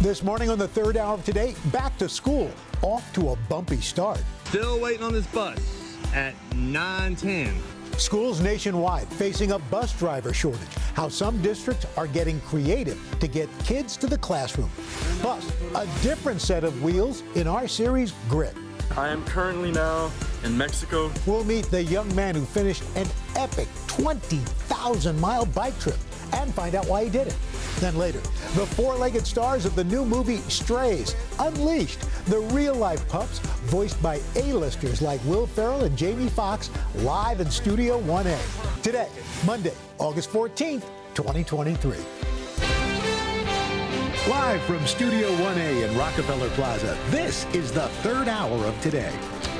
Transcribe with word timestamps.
This 0.00 0.22
morning 0.22 0.48
on 0.48 0.60
the 0.60 0.68
third 0.68 0.96
hour 0.96 1.14
of 1.14 1.24
today, 1.24 1.56
back 1.72 1.98
to 1.98 2.08
school, 2.08 2.52
off 2.82 3.12
to 3.14 3.30
a 3.30 3.36
bumpy 3.48 3.80
start. 3.80 4.22
Still 4.44 4.78
waiting 4.78 5.02
on 5.02 5.12
this 5.12 5.26
bus 5.26 5.58
at 6.14 6.34
910. 6.54 7.52
Schools 7.98 8.40
nationwide 8.40 9.08
facing 9.14 9.50
a 9.50 9.58
bus 9.58 9.92
driver 9.98 10.32
shortage. 10.32 10.68
How 10.94 11.08
some 11.08 11.42
districts 11.42 11.84
are 11.96 12.06
getting 12.06 12.40
creative 12.42 12.96
to 13.18 13.26
get 13.26 13.48
kids 13.64 13.96
to 13.96 14.06
the 14.06 14.18
classroom. 14.18 14.70
Plus, 15.18 15.44
a 15.74 15.84
different 16.00 16.40
set 16.40 16.62
of 16.62 16.80
wheels 16.80 17.24
in 17.34 17.48
our 17.48 17.66
series, 17.66 18.12
Grit. 18.28 18.54
I 18.96 19.08
am 19.08 19.24
currently 19.24 19.72
now 19.72 20.12
in 20.44 20.56
Mexico. 20.56 21.10
We'll 21.26 21.42
meet 21.42 21.64
the 21.72 21.82
young 21.82 22.14
man 22.14 22.36
who 22.36 22.44
finished 22.44 22.84
an 22.94 23.08
epic 23.34 23.66
20,000 23.88 25.20
mile 25.20 25.44
bike 25.46 25.78
trip 25.80 25.98
and 26.34 26.54
find 26.54 26.76
out 26.76 26.86
why 26.86 27.02
he 27.02 27.10
did 27.10 27.26
it. 27.26 27.36
Then 27.80 27.96
later, 27.96 28.18
the 28.56 28.66
four 28.66 28.96
legged 28.96 29.24
stars 29.24 29.64
of 29.64 29.76
the 29.76 29.84
new 29.84 30.04
movie 30.04 30.38
Strays 30.48 31.14
Unleashed, 31.38 32.00
the 32.26 32.40
real 32.52 32.74
life 32.74 33.08
pups 33.08 33.38
voiced 33.70 34.02
by 34.02 34.20
A-listers 34.34 35.00
like 35.00 35.24
Will 35.24 35.46
Ferrell 35.46 35.84
and 35.84 35.96
Jamie 35.96 36.28
Foxx 36.28 36.70
live 36.96 37.40
in 37.40 37.48
Studio 37.48 38.00
1A. 38.00 38.82
Today, 38.82 39.08
Monday, 39.46 39.74
August 39.98 40.30
14th, 40.30 40.82
2023. 41.14 41.96
Live 44.28 44.62
from 44.62 44.84
Studio 44.84 45.30
1A 45.36 45.88
in 45.88 45.96
Rockefeller 45.96 46.50
Plaza, 46.50 46.98
this 47.10 47.46
is 47.54 47.70
the 47.70 47.88
third 48.02 48.26
hour 48.26 48.64
of 48.66 48.78
today. 48.80 49.12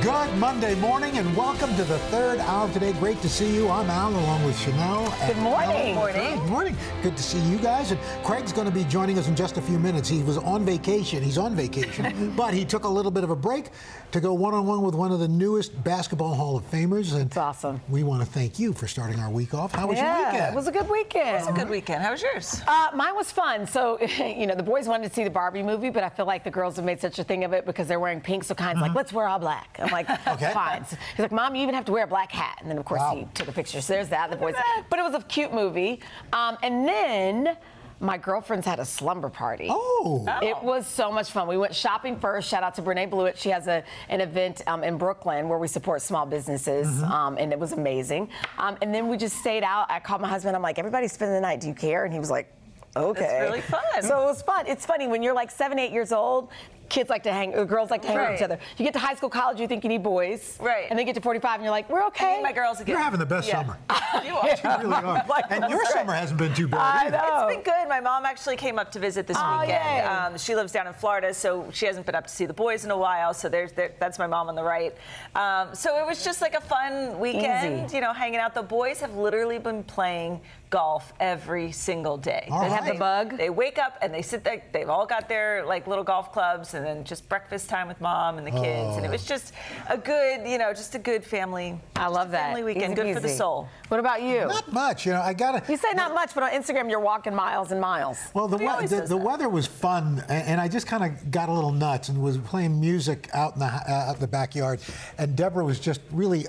Good 0.03 0.33
Monday 0.39 0.77
morning 0.77 1.19
and 1.19 1.37
welcome 1.37 1.75
to 1.75 1.83
the 1.83 1.99
third 2.11 2.39
hour 2.39 2.73
today. 2.73 2.93
Great 2.95 3.21
to 3.21 3.29
see 3.29 3.53
you. 3.53 3.69
I'm 3.69 3.91
Al 3.91 4.11
along 4.11 4.45
with 4.45 4.57
Sheinelle. 4.57 5.05
Good 5.27 5.37
morning. 5.39 5.87
Good 5.87 5.95
morning. 5.97 6.39
Good 6.39 6.49
morning. 6.51 6.77
Good 7.03 7.17
to 7.17 7.23
see 7.23 7.41
you 7.41 7.59
guys. 7.59 7.91
And 7.91 7.99
Craig's 8.23 8.53
going 8.53 8.69
to 8.69 8.73
be 8.73 8.85
joining 8.85 9.19
us 9.19 9.27
in 9.27 9.35
just 9.35 9.57
a 9.57 9.61
few 9.61 9.77
minutes. 9.77 10.09
He 10.09 10.23
was 10.23 10.39
on 10.39 10.65
vacation. 10.65 11.21
He's 11.21 11.37
on 11.37 11.57
vacation, 11.57 12.33
but 12.37 12.55
he 12.55 12.65
took 12.65 12.85
a 12.85 12.89
little 12.89 13.11
bit 13.11 13.25
of 13.25 13.31
a 13.31 13.37
break 13.37 13.71
to 14.13 14.21
go 14.21 14.33
one 14.35 14.55
on 14.55 14.67
one 14.67 14.83
with 14.83 14.95
one 14.95 15.11
of 15.11 15.19
the 15.19 15.27
newest 15.27 15.83
Basketball 15.83 16.33
Hall 16.33 16.57
of 16.57 16.71
Famers. 16.71 17.13
And 17.13 17.23
It's 17.27 17.37
awesome. 17.37 17.81
we 17.89 18.05
want 18.05 18.23
to 18.23 18.27
thank 18.29 18.61
you 18.61 18.73
for 18.73 18.87
starting 18.87 19.19
our 19.19 19.31
week 19.31 19.53
off. 19.53 19.73
How 19.75 19.89
was 19.89 19.99
your 19.99 20.07
weekend? 20.17 20.53
it 20.53 20.55
was 20.55 20.69
a 20.69 20.73
good 20.73 20.89
weekend. 20.89 21.29
It 21.29 21.39
was 21.41 21.49
a 21.49 21.53
good 21.53 21.69
weekend. 21.69 22.03
How 22.05 22.13
was 22.13 22.23
yours? 22.23 22.63
Uh, 22.69 22.91
mine 22.95 23.17
was 23.17 23.33
fun. 23.33 23.67
So, 23.67 24.01
you 24.19 24.47
know, 24.47 24.55
the 24.55 24.63
boys 24.63 24.87
wanted 24.87 25.09
to 25.09 25.15
see 25.15 25.25
the 25.25 25.31
Barbie 25.31 25.65
movie, 25.65 25.91
but 25.91 26.05
I 26.05 26.09
feel 26.09 26.25
like 26.27 26.45
the 26.45 26.51
girls 26.53 26.77
have 26.77 26.85
made 26.85 27.01
such 27.01 27.19
a 27.19 27.25
thing 27.25 27.43
of 27.43 27.53
it 27.53 27.67
because 27.67 27.89
they're 27.89 28.01
wearing 28.01 28.21
pink. 28.21 28.45
So, 28.45 28.55
Kayin's 28.55 28.81
like, 28.81 28.95
let's 28.95 29.13
wear 29.13 29.27
all 29.27 29.41
black. 29.41 29.77
I'm 29.89 29.93
like, 29.93 30.09
Okay. 30.29 30.53
fine. 30.53 30.85
So 30.87 30.97
he's 31.13 31.19
like, 31.21 31.33
Mom, 31.33 31.55
you 31.55 31.63
even 31.63 31.75
have 31.75 31.85
to 31.87 31.93
wear 31.93 32.05
a 32.05 32.09
black 32.09 32.31
hat. 32.33 32.59
And 32.61 32.71
then, 32.71 32.79
of 32.79 32.85
course, 32.85 33.01
Wow. 33.01 33.17
he 33.17 33.27
took 33.35 33.49
a 33.49 33.53
picture. 33.53 33.81
So 33.81 33.93
there's 33.95 34.09
that. 34.11 34.31
The 34.31 34.37
boys. 34.37 34.55
But 34.91 34.99
it 34.99 35.03
was 35.03 35.15
a 35.15 35.21
cute 35.27 35.53
movie. 35.53 36.01
Um, 36.33 36.57
and 36.63 36.87
then 36.87 37.57
my 38.01 38.17
girlfriends 38.17 38.65
had 38.65 38.79
a 38.79 38.85
slumber 38.85 39.29
party. 39.29 39.67
Oh. 39.71 40.25
It 40.41 40.63
was 40.63 40.87
so 40.87 41.11
much 41.11 41.31
fun. 41.33 41.49
We 41.49 41.57
went 41.59 41.75
shopping 41.75 42.19
first. 42.19 42.49
Shout 42.49 42.63
out 42.63 42.75
to 42.77 42.83
Brene 42.83 43.11
Blewett. 43.11 43.37
She 43.37 43.49
has 43.51 43.67
a, 43.67 43.83
an 44.09 44.21
event 44.21 44.63
um, 44.69 44.85
in 44.85 44.99
Brooklyn 44.99 45.49
where 45.49 45.59
we 45.59 45.67
support 45.67 46.01
small 46.03 46.25
businesses, 46.25 46.87
Mm-hmm. 46.87 47.11
um, 47.13 47.37
and 47.39 47.53
it 47.53 47.59
was 47.59 47.73
amazing. 47.73 48.29
Um, 48.57 48.77
and 48.83 48.95
then 48.95 49.09
we 49.09 49.17
just 49.17 49.37
stayed 49.39 49.65
out. 49.65 49.87
I 49.91 49.99
called 49.99 50.21
my 50.21 50.29
husband. 50.29 50.55
I'm 50.55 50.63
like, 50.63 50.79
everybody's 50.79 51.13
spending 51.13 51.35
the 51.35 51.41
night. 51.41 51.61
Do 51.61 51.67
you 51.67 51.75
care? 51.75 52.05
And 52.05 52.13
he 52.13 52.21
was 52.21 52.31
like, 52.31 52.53
okay. 52.97 53.25
It's 53.25 53.49
really 53.51 53.61
fun. 53.63 53.83
So 54.03 54.23
it 54.23 54.27
was 54.27 54.43
fun. 54.43 54.67
It's 54.69 54.87
funny 54.87 55.09
when 55.09 55.23
you're 55.25 55.35
like 55.35 55.51
seven, 55.51 55.79
eight 55.81 55.91
years 55.93 56.13
old. 56.13 56.51
Kids 56.89 57.11
like 57.11 57.23
to 57.25 57.33
hang, 57.33 57.55
or 57.55 57.65
girls 57.65 57.91
like 57.91 58.03
to 58.03 58.09
hang 58.09 58.17
with 58.19 58.27
each 58.27 58.41
Right. 58.41 58.43
other. 58.43 58.59
You 58.77 58.85
get 58.85 58.95
to 58.95 58.99
high 59.01 59.15
school, 59.15 59.29
college, 59.29 59.61
you 59.61 59.69
think 59.69 59.85
you 59.85 59.89
need 59.89 60.03
boys, 60.03 60.57
Right. 60.61 60.87
And 60.89 60.99
then 60.99 61.05
get 61.07 61.15
to 61.17 61.21
45, 61.21 61.55
and 61.57 61.65
you're 61.65 61.71
like, 61.71 61.89
we're 61.91 62.05
okay. 62.07 62.41
my 62.43 62.53
girls 62.53 62.81
again. 62.81 62.95
You're 62.95 63.03
having 63.05 63.19
the 63.21 63.27
best 63.27 63.47
Yeah. 63.49 63.61
summer. 63.63 63.79
You 64.25 64.37
are. 64.37 64.49
You 64.49 64.89
really 64.89 64.95
are. 64.95 65.25
Like, 65.29 65.45
and 65.51 65.61
your 65.69 65.79
that's 65.79 65.95
right. 65.95 66.01
summer 66.01 66.13
hasn't 66.15 66.39
been 66.39 66.55
too 66.55 66.67
bad. 66.69 67.07
I 67.07 67.11
know. 67.11 67.47
It's 67.49 67.57
been 67.57 67.63
good. 67.63 67.89
My 67.89 68.01
mom 68.01 68.25
actually 68.25 68.57
came 68.57 68.79
up 68.79 68.91
to 68.93 68.99
visit 68.99 69.27
this 69.27 69.37
Oh, 69.39 69.61
weekend. 69.61 69.85
yay. 69.85 70.01
Um, 70.03 70.39
she 70.39 70.55
lives 70.55 70.73
down 70.73 70.87
in 70.87 70.93
Florida, 70.95 71.35
so 71.35 71.67
she 71.73 71.87
hasn't 71.87 72.07
been 72.07 72.15
up 72.15 72.27
to 72.27 72.33
see 72.33 72.47
the 72.47 72.55
boys 72.55 72.85
in 72.85 72.91
a 72.91 72.97
while. 72.97 73.35
So 73.35 73.49
there's 73.49 73.73
there, 73.73 73.93
that's 73.99 74.19
my 74.19 74.27
mom 74.27 74.49
on 74.49 74.55
the 74.55 74.63
right. 74.65 74.95
Um, 75.35 75.75
so 75.75 75.99
it 75.99 76.07
was 76.07 76.25
just 76.25 76.41
like 76.41 76.55
a 76.55 76.61
fun 76.61 77.19
weekend, 77.21 77.87
Easy. 77.87 77.97
you 77.97 78.01
know, 78.01 78.13
hanging 78.13 78.41
out. 78.41 78.55
The 78.55 78.63
boys 78.63 79.01
have 79.01 79.15
literally 79.15 79.59
been 79.59 79.85
playing 79.85 80.41
golf 80.71 81.13
every 81.21 81.73
single 81.73 82.17
day. 82.17 82.47
All 82.51 82.63
They 82.63 82.69
have 82.71 82.87
the 82.87 82.95
bug. 82.95 83.37
They 83.37 83.51
wake 83.51 83.79
up 83.79 83.99
and 84.03 84.13
they 84.13 84.23
sit 84.23 84.45
there. 84.45 84.63
They've 84.73 84.89
all 84.89 85.07
got 85.07 85.29
their 85.29 85.65
like 85.65 85.87
little 85.87 86.05
golf 86.05 86.33
clubs, 86.33 86.75
and 86.75 86.85
then 86.85 87.05
just 87.05 87.29
breakfast 87.29 87.69
time 87.69 87.89
with 87.89 88.01
mom 88.01 88.39
and 88.39 88.47
the 88.47 88.51
kids. 88.51 88.97
And 88.97 89.05
it 89.05 89.11
was 89.11 89.25
just 89.25 89.53
a 89.89 89.97
good, 89.97 90.47
you 90.47 90.59
know, 90.59 90.73
just 90.73 90.95
a 90.95 90.99
good 90.99 91.25
family. 91.25 91.81
I 91.97 92.09
love 92.09 92.31
that. 92.33 92.49
family 92.49 92.65
weekend. 92.65 92.93
Easy 92.95 93.03
good 93.03 93.15
for 93.15 93.21
the 93.21 93.29
soul. 93.29 93.69
What 93.89 94.01
about 94.01 94.23
you? 94.23 94.47
Not 94.47 94.73
much, 94.73 95.07
you 95.07 95.13
know. 95.13 95.23
I 95.23 95.33
gotta. 95.33 95.63
You 95.71 95.77
say 95.77 95.93
not 95.95 96.15
much, 96.15 96.35
but 96.35 96.43
on 96.43 96.51
Instagram 96.51 96.91
you're 96.91 97.01
walking 97.01 97.35
miles 97.35 97.73
and 97.73 97.81
miles. 97.81 98.19
Well, 98.35 98.49
the, 98.49 98.57
we- 98.59 98.87
the, 98.87 99.03
the 99.09 99.17
weather 99.17 99.49
was 99.49 99.67
fun, 99.67 100.23
and 100.29 100.61
I 100.61 100.69
just 100.69 100.87
kind 100.87 101.05
of 101.05 101.31
got 101.31 101.49
a 101.49 101.53
little 101.53 101.73
nuts 101.73 102.09
and 102.09 102.23
was 102.23 102.39
playing 102.39 102.79
music 102.81 103.29
out 103.33 103.55
in 103.55 103.61
the 103.61 103.67
uh, 103.67 104.09
out 104.09 104.15
in 104.17 104.21
the 104.21 104.29
backyard, 104.29 104.81
and 105.19 105.35
Deborah 105.37 105.65
was 105.65 105.81
just 105.81 106.01
really. 106.13 106.47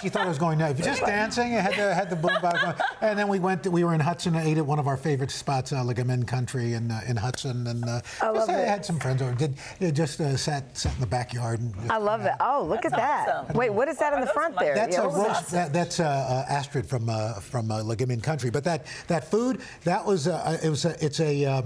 She 0.00 0.08
thought 0.08 0.26
I 0.26 0.28
was 0.28 0.38
going 0.38 0.58
nuts. 0.58 0.80
Just 0.84 1.04
dancing. 1.04 1.54
I 1.54 1.60
had 1.60 1.72
the 1.74 1.94
had 1.94 2.10
the 2.10 2.16
boombox, 2.16 2.62
going. 2.62 2.74
and 3.00 3.18
then 3.18 3.28
we 3.28 3.38
went. 3.38 3.62
To, 3.64 3.70
we 3.70 3.84
were 3.84 3.94
in 3.94 4.00
Hudson 4.00 4.34
and 4.34 4.46
ate 4.46 4.58
at 4.58 4.66
one 4.66 4.78
of 4.78 4.86
our 4.86 4.96
favorite 4.96 5.30
spots, 5.30 5.72
uh, 5.72 5.82
Ligamen 5.82 6.26
Country 6.26 6.74
in 6.74 6.90
uh, 6.90 7.00
in 7.06 7.16
Hudson, 7.16 7.66
and 7.66 7.84
uh, 7.84 8.00
I 8.22 8.32
just, 8.32 8.34
love 8.34 8.48
I 8.50 8.62
it. 8.62 8.68
had 8.68 8.84
some 8.84 8.98
friends 8.98 9.22
over. 9.22 9.34
Did 9.34 9.54
uh, 9.80 9.90
just 9.90 10.20
uh, 10.20 10.36
sat 10.36 10.76
sat 10.76 10.94
in 10.94 11.00
the 11.00 11.06
backyard. 11.06 11.60
And 11.60 11.74
just 11.74 11.90
I 11.90 11.98
love 11.98 12.20
hung 12.20 12.30
it. 12.30 12.36
Oh, 12.40 12.64
look 12.68 12.84
at 12.84 12.92
that. 12.92 13.28
awesome. 13.28 13.56
Wait, 13.56 13.70
what 13.70 13.88
is 13.88 13.98
that 13.98 14.12
in 14.12 14.20
the 14.20 14.26
front 14.26 14.58
there? 14.58 14.74
That's 14.74 14.96
Yeah, 14.96 15.02
a 15.04 15.08
what 15.08 15.18
was 15.18 15.26
roast. 15.28 15.50
That, 15.50 15.72
that's 15.72 16.00
uh, 16.00 16.04
uh, 16.04 16.52
Astrid 16.52 16.86
from 16.86 17.08
uh, 17.08 17.34
from 17.34 17.70
uh, 17.70 17.80
Ligamen 17.82 18.22
Country. 18.22 18.50
But 18.50 18.64
that 18.64 18.86
that 19.08 19.30
food 19.30 19.60
that 19.84 20.04
was 20.04 20.28
uh, 20.28 20.58
it 20.62 20.68
was 20.68 20.84
a, 20.84 21.04
it's 21.04 21.20
a 21.20 21.44
uh, 21.44 21.62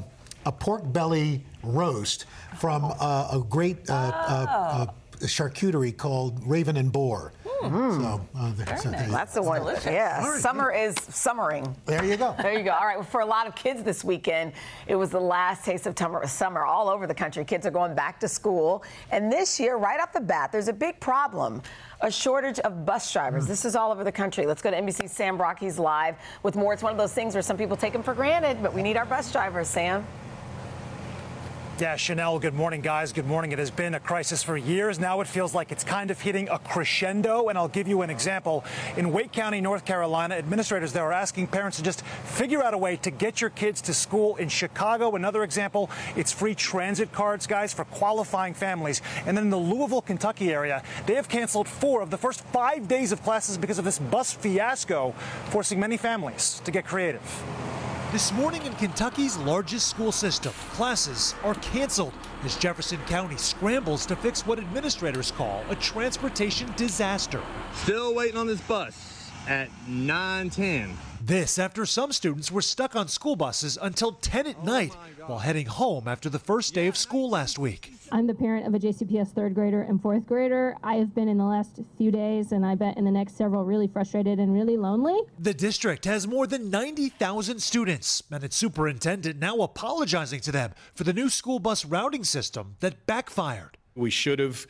a 0.47 0.53
pork 0.53 0.93
belly 0.93 1.45
roast 1.63 2.27
from 2.59 2.85
uh, 3.01 3.29
a 3.33 3.45
great 3.49 3.89
uh, 3.91 3.95
uh, 3.95 4.47
uh, 4.51 4.87
charcuterie 5.27 5.97
called 5.97 6.41
Raven 6.47 6.77
and 6.77 6.93
Boar. 6.93 7.33
So, 7.61 8.21
uh, 8.37 8.53
there, 8.55 8.77
so 8.79 8.91
there, 8.91 9.07
you- 9.07 9.13
That's 9.13 9.35
the 9.35 9.43
one. 9.43 9.61
delicious. 9.61 9.87
Yeah, 9.87 10.21
All 10.23 10.31
right. 10.31 10.41
summer 10.41 10.71
is 10.73 10.95
summering. 11.09 11.75
there 11.87 12.05
you 12.05 12.17
go. 12.17 12.35
There 12.41 12.57
you 12.57 12.63
go. 12.65 12.71
All 12.71 12.87
right. 12.87 12.97
Well, 12.97 13.07
For 13.07 13.21
a 13.21 13.27
lot 13.27 13.47
of 13.47 13.55
kids 13.57 13.83
this 13.83 14.05
weekend, 14.05 14.53
it 14.87 14.95
was 14.95 15.11
the 15.11 15.21
last 15.21 15.65
taste 15.65 15.87
of 15.87 15.99
summer, 15.99 16.27
summer 16.27 16.65
all 16.65 16.89
over 16.89 17.07
the 17.07 17.15
country. 17.15 17.45
Kids 17.45 17.67
are 17.67 17.71
going 17.71 17.95
back 17.95 18.21
to 18.21 18.29
school. 18.29 18.85
And 19.11 19.33
this 19.33 19.59
year, 19.59 19.77
right 19.77 20.01
off 20.01 20.13
the 20.13 20.21
bat, 20.21 20.53
there's 20.53 20.69
a 20.69 20.73
big 20.73 21.01
problem 21.01 21.63
a 22.01 22.11
shortage 22.13 22.61
of 22.61 22.87
bus 22.87 23.13
drivers. 23.13 23.49
This 23.49 23.65
is 23.65 23.75
all 23.75 23.91
over 23.91 24.05
the 24.05 24.13
country. 24.13 24.47
Let's 24.47 24.63
go 24.63 24.71
to 24.71 24.77
NBC's 24.81 25.11
Sam 25.11 25.37
Brockey's 25.37 25.81
live 25.81 26.15
with 26.45 26.55
more. 26.55 26.73
It's 26.73 26.83
one 26.83 26.93
of 26.93 26.99
those 26.99 27.13
things 27.13 27.35
where 27.35 27.43
some 27.43 27.57
people 27.57 27.77
take 27.77 27.93
them 27.93 28.05
for 28.05 28.15
granted, 28.15 28.63
but 28.63 28.73
we 28.73 28.85
need 28.85 28.97
our 28.97 29.05
bus 29.05 29.33
drivers, 29.33 29.67
Sam. 29.67 30.07
Yeah, 31.81 31.95
Sheinelle, 31.95 32.41
good 32.41 32.55
morning, 32.55 32.81
guys. 32.81 33.13
Good 33.13 33.29
morning. 33.29 33.53
It 33.53 33.61
has 33.61 33.71
been 33.71 33.95
a 33.95 34.01
crisis 34.01 34.43
for 34.43 34.57
years. 34.57 34.99
Now 34.99 35.21
it 35.21 35.29
feels 35.29 35.55
like 35.55 35.71
it's 35.71 35.85
kind 35.85 36.11
of 36.11 36.21
hitting 36.21 36.49
a 36.49 36.59
crescendo. 36.59 37.51
And 37.51 37.57
I'll 37.57 37.69
give 37.69 37.87
you 37.87 38.03
an 38.03 38.11
example. 38.11 38.65
In 38.97 39.13
Wake 39.13 39.31
County, 39.31 39.61
North 39.61 39.85
Carolina, 39.85 40.35
administrators 40.35 40.93
there 40.93 41.05
are 41.05 41.13
asking 41.13 41.47
parents 41.47 41.77
to 41.77 41.85
just 41.85 42.05
figure 42.05 42.65
out 42.65 42.75
a 42.75 42.79
way 42.79 42.97
to 42.97 43.13
get 43.13 43.41
your 43.41 43.51
kids 43.51 43.81
to 43.83 43.95
school. 43.95 44.35
In 44.37 44.49
Chicago, 44.49 45.15
another 45.15 45.45
example, 45.45 45.89
it's 46.17 46.33
free 46.33 46.57
transit 46.57 47.13
cards, 47.13 47.47
guys, 47.47 47.73
for 47.73 47.85
qualifying 47.85 48.55
families. 48.55 49.01
And 49.25 49.37
then 49.37 49.45
in 49.45 49.51
the 49.51 49.57
Louisville, 49.57 50.03
Kentucky 50.03 50.53
area, 50.53 50.83
they 51.07 51.15
have 51.15 51.29
canceled 51.29 51.69
four 51.69 52.03
of 52.03 52.11
the 52.11 52.19
first 52.19 52.41
five 52.47 52.89
days 52.89 53.13
of 53.13 53.23
classes 53.23 53.57
because 53.57 53.79
of 53.79 53.85
this 53.85 54.01
bus 54.01 54.33
fiasco, 54.33 55.13
forcing 55.51 55.79
many 55.79 55.97
families 55.97 56.61
to 56.65 56.73
get 56.73 56.85
creative. 56.85 57.23
This 58.11 58.33
morning 58.33 58.65
in 58.65 58.73
Kentucky's 58.77 59.37
largest 59.37 59.89
school 59.89 60.13
system, 60.13 60.55
classes 60.73 61.35
are 61.45 61.55
canceled 61.57 62.15
as 62.43 62.57
Jefferson 62.57 62.99
County 63.01 63.37
scrambles 63.37 64.07
to 64.07 64.17
fix 64.17 64.47
what 64.47 64.59
administrators 64.59 65.31
call 65.31 65.63
a 65.69 65.77
transportation 65.77 66.73
disaster. 66.75 67.43
Still 67.75 68.15
waiting 68.15 68.39
on 68.39 68.47
this 68.47 68.63
bus 68.63 69.31
at 69.47 69.69
9:10. 69.87 70.97
This 71.21 71.59
after 71.59 71.85
some 71.85 72.13
students 72.13 72.53
were 72.53 72.63
stuck 72.63 72.95
on 72.95 73.09
school 73.09 73.35
buses 73.35 73.77
until 73.81 74.13
10 74.13 74.47
at 74.47 74.65
night 74.65 74.95
while 75.27 75.41
heading 75.41 75.67
home 75.67 76.07
after 76.07 76.29
the 76.29 76.39
first 76.39 76.75
day 76.75 76.87
of 76.87 76.97
school 76.97 77.29
last 77.29 77.59
week. 77.59 77.93
I'm 78.13 78.29
the 78.29 78.35
parent 78.35 78.67
of 78.67 78.75
a 78.75 78.79
JCPS 78.79 79.33
third 79.33 79.53
grader 79.55 79.83
and 79.83 80.01
fourth 80.01 80.27
grader. 80.27 80.77
I 80.83 80.95
have 80.95 81.15
been 81.17 81.29
in 81.29 81.37
the 81.37 81.45
last 81.45 81.81
few 81.97 82.13
days, 82.13 82.53
and 82.53 82.65
I 82.65 82.77
bet 82.77 82.97
in 82.97 83.05
the 83.05 83.11
next 83.11 83.37
several, 83.37 83.65
really 83.65 83.89
frustrated 83.89 84.39
and 84.39 84.55
really 84.55 84.77
lonely. 84.77 85.19
The 85.39 85.53
district 85.53 86.05
has 86.05 86.27
more 86.29 86.47
than 86.47 86.71
90,000 86.71 87.61
students, 87.61 88.23
and 88.31 88.45
its 88.45 88.57
superintendent 88.57 89.41
now 89.41 89.59
apologizing 89.59 90.41
to 90.41 90.53
them 90.53 90.73
for 90.95 91.05
the 91.05 91.13
new 91.13 91.29
school 91.29 91.59
bus 91.59 91.85
routing 91.85 92.25
system 92.25 92.77
that 92.81 93.07
backfired. 93.07 93.77
We 93.97 94.11
should 94.11 94.39
have 94.39 94.67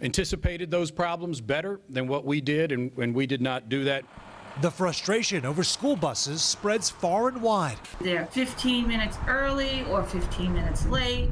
anticipated 0.00 0.70
those 0.70 0.90
problems 0.90 1.40
better 1.40 1.80
than 1.88 2.08
what 2.08 2.24
we 2.24 2.40
did, 2.40 2.72
and, 2.72 2.96
and 2.96 3.14
we 3.14 3.26
did 3.26 3.42
not 3.42 3.68
do 3.68 3.84
that. 3.84 4.04
The 4.60 4.70
frustration 4.70 5.46
over 5.46 5.64
school 5.64 5.96
buses 5.96 6.42
spreads 6.42 6.90
far 6.90 7.28
and 7.28 7.40
wide. 7.40 7.78
They're 8.00 8.26
15 8.26 8.86
minutes 8.86 9.16
early 9.26 9.84
or 9.84 10.04
15 10.04 10.52
minutes 10.52 10.86
late. 10.86 11.30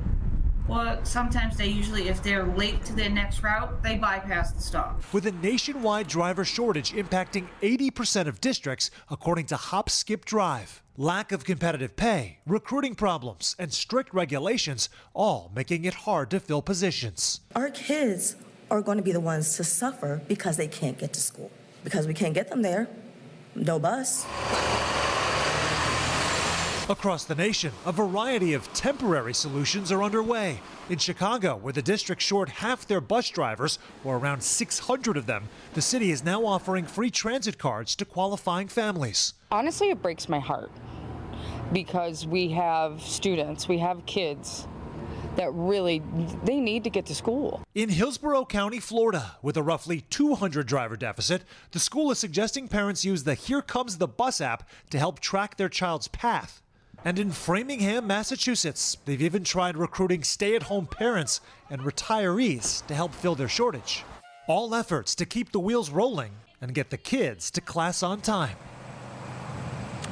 Or 0.69 0.99
sometimes 1.02 1.56
they 1.56 1.67
usually, 1.67 2.08
if 2.08 2.22
they're 2.22 2.46
late 2.46 2.82
to 2.87 2.94
their 2.94 3.11
next 3.11 3.43
route, 3.43 3.82
they 3.82 3.96
bypass 3.96 4.52
the 4.52 4.62
stop. 4.62 5.02
With 5.12 5.26
a 5.26 5.32
nationwide 5.32 6.06
driver 6.06 6.44
shortage 6.44 6.93
impacting 6.93 7.49
80% 7.61 8.26
of 8.26 8.40
districts, 8.40 8.90
according 9.11 9.46
to 9.46 9.56
Hop 9.56 9.90
Skip 9.90 10.25
Drive. 10.25 10.82
Lack 10.96 11.32
of 11.32 11.44
competitive 11.44 11.96
pay, 11.96 12.38
recruiting 12.46 12.94
problems, 12.94 13.56
and 13.58 13.73
strict 13.73 14.14
regulations, 14.14 14.88
all 15.12 15.50
making 15.55 15.84
it 15.84 15.94
hard 15.94 16.31
to 16.31 16.40
fill 16.40 16.62
positions. 16.62 17.40
Our 17.56 17.70
kids 17.70 18.37
are 18.70 18.81
going 18.81 18.99
to 18.99 19.05
be 19.05 19.12
the 19.12 19.20
ones 19.20 19.56
to 19.56 19.64
suffer 19.64 20.23
because 20.28 20.56
they 20.56 20.69
can't 20.69 20.99
get 20.99 21.12
to 21.14 21.20
school, 21.20 21.50
because 21.84 22.06
we 22.06 22.14
can't 22.14 22.34
get 22.34 22.49
them 22.49 22.62
there. 22.62 22.88
No 23.55 23.79
bus. 23.79 24.26
Across 26.91 27.26
the 27.26 27.37
nation, 27.37 27.73
a 27.87 27.93
variety 27.93 28.52
of 28.52 28.73
temporary 28.73 29.32
solutions 29.32 29.93
are 29.93 30.02
underway. 30.02 30.61
In 30.88 30.99
Chicago, 30.99 31.55
where 31.55 31.73
the 31.73 31.82
district 31.82 32.20
short 32.20 32.49
half 32.49 32.85
their 32.85 33.00
bus 33.00 33.29
drivers, 33.31 33.79
or 34.02 34.17
around 34.17 34.43
600 34.43 35.17
of 35.17 35.26
them, 35.26 35.49
the 35.75 35.82
city 35.82 36.11
is 36.11 36.25
now 36.25 36.44
offering 36.44 36.85
free 36.85 37.11
transit 37.11 37.58
cards 37.58 37.94
to 37.94 38.05
qualifying 38.05 38.67
families. 38.67 39.35
Honestly, 39.52 39.91
it 39.91 40.02
breaks 40.02 40.29
my 40.29 40.41
heart 40.41 40.73
because 41.73 42.26
we 42.26 42.49
have 42.49 43.00
students, 43.00 43.69
we 43.69 43.79
have 43.79 44.05
kids 44.06 44.67
that 45.40 45.50
really 45.54 46.02
they 46.44 46.60
need 46.60 46.84
to 46.84 46.90
get 46.90 47.06
to 47.06 47.14
school. 47.14 47.62
In 47.75 47.88
Hillsborough 47.88 48.44
County, 48.44 48.78
Florida, 48.78 49.37
with 49.40 49.56
a 49.56 49.62
roughly 49.62 50.02
200 50.10 50.66
driver 50.66 50.96
deficit, 50.96 51.44
the 51.70 51.78
school 51.78 52.10
is 52.10 52.19
suggesting 52.19 52.69
parents 52.69 53.06
use 53.06 53.25
the 53.25 53.32
Here 53.32 53.62
Comes 53.62 53.96
the 53.96 54.06
Bus 54.06 54.42
app 54.42 54.69
to 54.90 54.98
help 54.98 55.19
track 55.19 55.56
their 55.56 55.70
child's 55.70 56.08
path. 56.08 56.60
And 57.06 57.19
in 57.19 57.32
Framingham, 57.32 58.06
Massachusetts, 58.06 58.98
they've 59.06 59.22
even 59.22 59.42
tried 59.42 59.78
recruiting 59.78 60.22
stay 60.25 60.54
at 60.54 60.64
home 60.64 60.87
parents 60.87 61.40
and 61.70 61.81
retirees 61.81 62.87
to 62.87 62.94
help 62.94 63.14
fill 63.14 63.34
their 63.34 63.48
shortage. 63.48 64.04
All 64.46 64.75
efforts 64.75 65.14
to 65.14 65.25
keep 65.25 65.52
the 65.52 65.60
wheels 65.60 65.88
rolling 65.88 66.32
and 66.60 66.75
get 66.75 66.90
the 66.90 66.98
kids 66.98 67.50
to 67.52 67.62
class 67.62 68.02
on 68.02 68.20
time. 68.20 68.58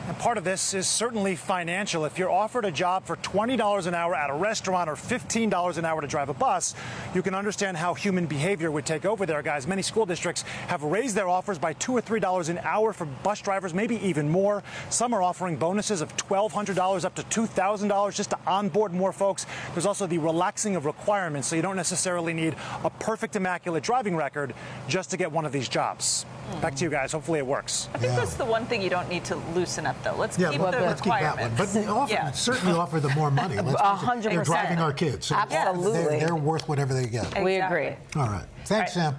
And 0.08 0.18
part 0.18 0.38
of 0.38 0.44
this 0.44 0.72
is 0.72 0.88
certainly 0.88 1.36
financial. 1.36 2.06
If 2.06 2.18
you're 2.18 2.30
offered 2.30 2.64
a 2.64 2.70
job 2.70 3.04
for 3.04 3.16
$20 3.16 3.86
an 3.86 3.94
hour 3.94 4.14
at 4.14 4.30
a 4.30 4.34
restaurant 4.34 4.88
or 4.88 4.94
$15 4.94 5.76
an 5.76 5.84
hour 5.84 6.00
to 6.00 6.06
drive 6.06 6.30
a 6.30 6.34
bus, 6.34 6.74
you 7.14 7.20
can 7.20 7.34
understand 7.34 7.76
how 7.76 7.92
human 7.92 8.24
behavior 8.24 8.70
would 8.70 8.86
take 8.86 9.04
over 9.04 9.26
there, 9.26 9.42
guys. 9.42 9.66
Many 9.66 9.82
school 9.82 10.06
districts 10.06 10.44
have 10.68 10.82
raised 10.82 11.14
their 11.14 11.28
offers 11.28 11.58
by 11.58 11.74
2 11.74 11.94
or 11.94 12.00
$3 12.00 12.48
an 12.48 12.56
hour 12.62 12.94
for 12.94 13.04
bus 13.04 13.42
drivers, 13.42 13.74
maybe 13.74 13.96
even 13.96 14.30
more. 14.30 14.62
Some 14.88 15.12
are 15.12 15.20
offering 15.20 15.56
bonuses 15.56 16.00
of 16.00 16.16
$1,200 16.16 17.04
up 17.04 17.14
to 17.16 17.22
$2,000 17.24 18.14
just 18.14 18.30
to 18.30 18.38
onboard 18.46 18.94
more 18.94 19.12
folks. 19.12 19.44
There's 19.74 19.84
also 19.84 20.06
the 20.06 20.16
relaxing 20.16 20.74
of 20.74 20.86
requirements, 20.86 21.48
so 21.48 21.54
you 21.54 21.60
don't 21.60 21.76
necessarily 21.76 22.32
need 22.32 22.56
a 22.82 22.88
perfect, 22.88 23.36
immaculate 23.36 23.82
driving 23.82 24.16
record 24.16 24.54
just 24.88 25.10
to 25.10 25.18
get 25.18 25.30
one 25.30 25.44
of 25.44 25.52
these 25.52 25.68
jobs. 25.68 26.24
Back 26.62 26.76
to 26.76 26.84
you 26.84 26.90
guys. 26.90 27.12
Hopefully 27.12 27.40
it 27.40 27.46
works. 27.46 27.90
I 27.92 27.98
think 27.98 28.14
that's 28.14 28.34
the 28.34 28.44
one 28.44 28.64
thing 28.64 28.80
you 28.80 28.88
don't 28.88 29.08
need 29.10 29.22
to 29.26 29.36
loosen 29.54 29.84
up, 29.84 29.97
though. 30.02 30.14
Let's 30.16 30.38
Yeah, 30.38 30.50
keep 30.50 30.60
let- 30.60 30.72
the 30.72 30.80
let's 30.80 31.00
keep 31.00 31.12
that 31.12 31.36
one. 31.36 31.50
requirements. 31.52 31.74
But 31.74 31.80
they 31.80 31.86
offer, 31.88 32.12
Yeah. 32.12 32.30
certainly 32.32 32.78
offer 32.78 33.00
them 33.00 33.12
more 33.14 33.30
money. 33.30 33.56
Let's 33.60 33.80
A 33.80 33.96
face 33.96 34.04
hundred 34.06 34.32
They're 34.32 34.44
driving 34.44 34.78
our 34.78 34.92
kids. 34.92 35.26
So 35.26 35.34
Absolutely. 35.36 36.18
They're, 36.18 36.26
they're 36.28 36.34
worth 36.36 36.68
whatever 36.68 36.94
they 36.94 37.06
get. 37.06 37.42
We 37.42 37.56
agree. 37.56 37.90
All 38.16 38.28
right. 38.28 38.44
Thanks, 38.64 38.94
Sam. 38.94 39.18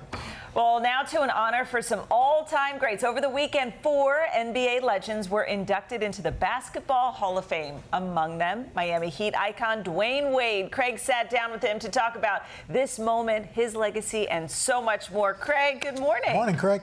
Well, 0.55 0.79
now 0.81 1.03
to 1.03 1.21
an 1.21 1.29
honor 1.29 1.63
for 1.63 1.79
some 1.81 2.01
all-time 2.09 2.79
greats. 2.79 3.03
Over 3.03 3.21
the 3.21 3.29
weekend, 3.29 3.71
four 3.83 4.25
NBA 4.35 4.81
legends 4.81 5.29
were 5.29 5.43
inducted 5.43 6.01
into 6.01 6.23
the 6.23 6.31
Basketball 6.31 7.11
Hall 7.11 7.37
of 7.37 7.45
Fame. 7.45 7.75
Among 7.93 8.39
them, 8.39 8.65
Miami 8.75 9.09
Heat 9.09 9.35
icon 9.37 9.83
Dwyane 9.83 10.33
Wade. 10.35 10.71
Craig 10.71 10.97
sat 10.97 11.29
down 11.29 11.51
with 11.51 11.61
him 11.63 11.77
to 11.79 11.87
talk 11.87 12.15
about 12.15 12.41
this 12.67 12.97
moment, 12.97 13.45
his 13.45 13.75
legacy, 13.75 14.27
and 14.27 14.49
so 14.49 14.81
much 14.81 15.11
more. 15.11 15.35
Craig, 15.35 15.81
good 15.81 15.99
morning. 15.99 16.33
Morning, 16.33 16.57
Craig. 16.57 16.81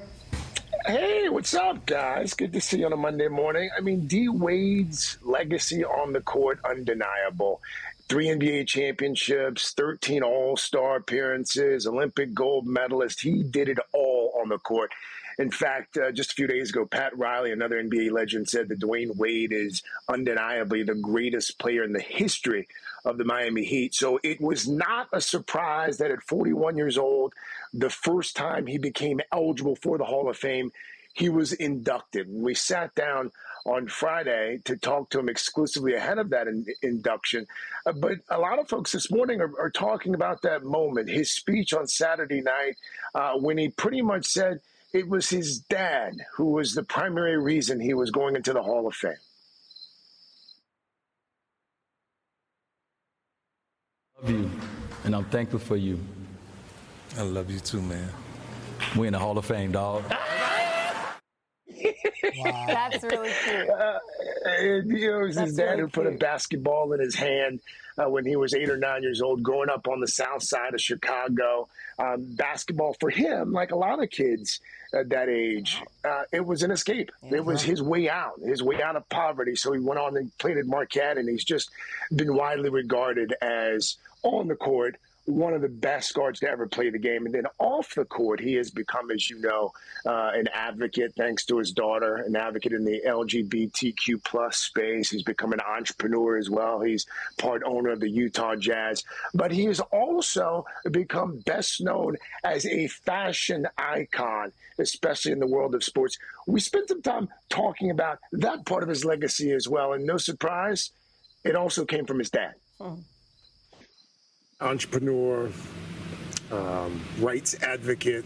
Hey, 0.86 1.28
what's 1.28 1.52
up, 1.52 1.84
guys? 1.84 2.34
Good 2.34 2.52
to 2.52 2.60
see 2.60 2.78
you 2.78 2.86
on 2.86 2.92
a 2.92 2.96
Monday 2.96 3.26
morning. 3.26 3.70
I 3.76 3.80
mean, 3.80 4.06
D 4.06 4.28
Wade's 4.28 5.18
legacy 5.24 5.84
on 5.84 6.12
the 6.12 6.20
court, 6.20 6.60
undeniable. 6.64 7.60
Three 8.08 8.28
NBA 8.28 8.68
championships, 8.68 9.72
13 9.72 10.22
All 10.22 10.56
Star 10.56 10.98
appearances, 10.98 11.88
Olympic 11.88 12.32
gold 12.32 12.68
medalist. 12.68 13.20
He 13.20 13.42
did 13.42 13.68
it 13.68 13.80
all 13.92 14.38
on 14.40 14.48
the 14.48 14.58
court. 14.58 14.92
In 15.38 15.50
fact, 15.50 15.98
uh, 15.98 16.12
just 16.12 16.32
a 16.32 16.34
few 16.34 16.46
days 16.46 16.70
ago, 16.70 16.86
Pat 16.86 17.16
Riley, 17.16 17.52
another 17.52 17.82
NBA 17.82 18.10
legend, 18.10 18.48
said 18.48 18.68
that 18.68 18.80
Dwyane 18.80 19.16
Wade 19.16 19.52
is 19.52 19.82
undeniably 20.08 20.82
the 20.82 20.94
greatest 20.94 21.58
player 21.58 21.82
in 21.82 21.92
the 21.92 22.00
history 22.00 22.66
of 23.04 23.18
the 23.18 23.24
Miami 23.24 23.64
Heat. 23.64 23.94
So 23.94 24.18
it 24.22 24.40
was 24.40 24.66
not 24.66 25.08
a 25.12 25.20
surprise 25.20 25.98
that 25.98 26.10
at 26.10 26.22
41 26.22 26.76
years 26.76 26.96
old, 26.96 27.34
the 27.74 27.90
first 27.90 28.34
time 28.34 28.66
he 28.66 28.78
became 28.78 29.20
eligible 29.30 29.76
for 29.76 29.98
the 29.98 30.04
Hall 30.04 30.30
of 30.30 30.38
Fame, 30.38 30.70
he 31.12 31.28
was 31.28 31.52
inducted. 31.52 32.26
We 32.30 32.54
sat 32.54 32.94
down 32.94 33.30
on 33.66 33.88
Friday 33.88 34.60
to 34.64 34.76
talk 34.76 35.10
to 35.10 35.18
him 35.18 35.28
exclusively 35.28 35.94
ahead 35.94 36.18
of 36.18 36.30
that 36.30 36.46
in, 36.46 36.64
induction. 36.82 37.46
Uh, 37.84 37.92
but 37.92 38.18
a 38.30 38.38
lot 38.38 38.58
of 38.58 38.68
folks 38.68 38.92
this 38.92 39.10
morning 39.10 39.40
are, 39.40 39.52
are, 39.58 39.70
talking 39.70 40.14
about 40.14 40.42
that 40.42 40.62
moment, 40.62 41.08
his 41.08 41.32
speech 41.32 41.72
on 41.72 41.86
Saturday 41.88 42.40
night, 42.40 42.76
uh, 43.14 43.32
when 43.32 43.58
he 43.58 43.68
pretty 43.68 44.02
much 44.02 44.26
said 44.26 44.60
it 44.96 45.08
was 45.08 45.28
his 45.28 45.58
dad 45.58 46.14
who 46.34 46.52
was 46.52 46.74
the 46.74 46.82
primary 46.82 47.36
reason 47.36 47.78
he 47.78 47.92
was 47.92 48.10
going 48.10 48.34
into 48.34 48.52
the 48.54 48.62
Hall 48.62 48.86
of 48.86 48.94
Fame. 48.94 49.12
love 54.22 54.30
you, 54.30 54.50
and 55.04 55.14
I'm 55.14 55.26
thankful 55.26 55.58
for 55.58 55.76
you. 55.76 56.00
I 57.18 57.22
love 57.22 57.50
you 57.50 57.60
too, 57.60 57.82
man. 57.82 58.08
We 58.96 59.06
in 59.06 59.12
the 59.12 59.18
Hall 59.18 59.36
of 59.36 59.44
Fame, 59.44 59.72
dog. 59.72 60.02
That's 62.22 63.02
really 63.02 63.30
cute. 63.44 63.70
Uh, 63.70 63.98
you 64.60 65.10
know, 65.10 65.20
it 65.20 65.26
was 65.26 65.36
That's 65.36 65.48
his 65.48 65.56
dad 65.56 65.64
really 65.64 65.80
who 65.82 65.88
put 65.88 66.06
a 66.06 66.12
basketball 66.12 66.92
in 66.92 67.00
his 67.00 67.14
hand 67.14 67.60
uh, 67.98 68.08
when 68.08 68.26
he 68.26 68.36
was 68.36 68.54
eight 68.54 68.70
or 68.70 68.76
nine 68.76 69.02
years 69.02 69.20
old, 69.22 69.42
growing 69.42 69.70
up 69.70 69.88
on 69.88 70.00
the 70.00 70.08
south 70.08 70.42
side 70.42 70.74
of 70.74 70.80
Chicago. 70.80 71.68
Um, 71.98 72.26
basketball 72.34 72.94
for 73.00 73.08
him, 73.08 73.52
like 73.52 73.70
a 73.70 73.76
lot 73.76 74.02
of 74.02 74.10
kids 74.10 74.60
at 74.92 75.08
that 75.08 75.30
age, 75.30 75.80
uh, 76.04 76.24
it 76.30 76.44
was 76.44 76.62
an 76.62 76.70
escape. 76.70 77.10
It 77.30 77.42
was 77.42 77.62
his 77.62 77.82
way 77.82 78.10
out, 78.10 78.38
his 78.44 78.62
way 78.62 78.82
out 78.82 78.96
of 78.96 79.08
poverty. 79.08 79.56
So 79.56 79.72
he 79.72 79.80
went 79.80 79.98
on 79.98 80.16
and 80.16 80.36
played 80.36 80.58
at 80.58 80.66
Marquette, 80.66 81.16
and 81.16 81.26
he's 81.26 81.44
just 81.44 81.70
been 82.14 82.34
widely 82.34 82.68
regarded 82.68 83.34
as 83.40 83.96
on 84.22 84.48
the 84.48 84.56
court 84.56 84.96
one 85.26 85.52
of 85.52 85.60
the 85.60 85.68
best 85.68 86.14
guards 86.14 86.40
to 86.40 86.48
ever 86.48 86.66
play 86.66 86.88
the 86.88 86.98
game. 86.98 87.26
And 87.26 87.34
then 87.34 87.46
off 87.58 87.94
the 87.94 88.04
court, 88.04 88.40
he 88.40 88.54
has 88.54 88.70
become, 88.70 89.10
as 89.10 89.28
you 89.28 89.40
know, 89.40 89.72
uh, 90.06 90.30
an 90.34 90.48
advocate 90.54 91.14
thanks 91.16 91.44
to 91.46 91.58
his 91.58 91.72
daughter, 91.72 92.16
an 92.16 92.36
advocate 92.36 92.72
in 92.72 92.84
the 92.84 93.02
LGBTQ 93.06 94.22
plus 94.24 94.56
space. 94.58 95.10
He's 95.10 95.24
become 95.24 95.52
an 95.52 95.60
entrepreneur 95.60 96.38
as 96.38 96.48
well. 96.48 96.80
He's 96.80 97.06
part 97.38 97.62
owner 97.64 97.90
of 97.90 98.00
the 98.00 98.08
Utah 98.08 98.54
Jazz, 98.54 99.02
but 99.34 99.50
he 99.50 99.64
has 99.64 99.80
also 99.80 100.64
become 100.90 101.38
best 101.38 101.80
known 101.80 102.16
as 102.44 102.64
a 102.66 102.86
fashion 102.86 103.66
icon, 103.76 104.52
especially 104.78 105.32
in 105.32 105.40
the 105.40 105.46
world 105.46 105.74
of 105.74 105.82
sports. 105.82 106.18
We 106.46 106.60
spent 106.60 106.88
some 106.88 107.02
time 107.02 107.28
talking 107.48 107.90
about 107.90 108.20
that 108.32 108.64
part 108.64 108.84
of 108.84 108.88
his 108.88 109.04
legacy 109.04 109.50
as 109.52 109.68
well. 109.68 109.92
And 109.92 110.06
no 110.06 110.18
surprise, 110.18 110.92
it 111.44 111.56
also 111.56 111.84
came 111.84 112.06
from 112.06 112.18
his 112.18 112.30
dad 112.30 112.54
entrepreneur, 114.60 115.50
um, 116.50 117.00
rights 117.18 117.54
advocate. 117.62 118.24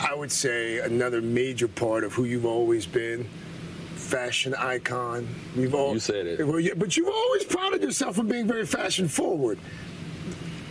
I 0.00 0.14
would 0.14 0.32
say 0.32 0.78
another 0.78 1.20
major 1.20 1.68
part 1.68 2.04
of 2.04 2.12
who 2.14 2.24
you've 2.24 2.46
always 2.46 2.86
been. 2.86 3.28
Fashion 3.94 4.54
icon. 4.54 5.28
You've 5.54 5.74
all, 5.74 5.92
You 5.92 6.00
said 6.00 6.26
it. 6.26 6.44
Well, 6.46 6.58
yeah, 6.58 6.72
but 6.74 6.96
you've 6.96 7.08
always 7.08 7.44
prided 7.44 7.82
yourself 7.82 8.18
on 8.18 8.26
being 8.28 8.46
very 8.48 8.64
fashion 8.66 9.08
forward. 9.08 9.58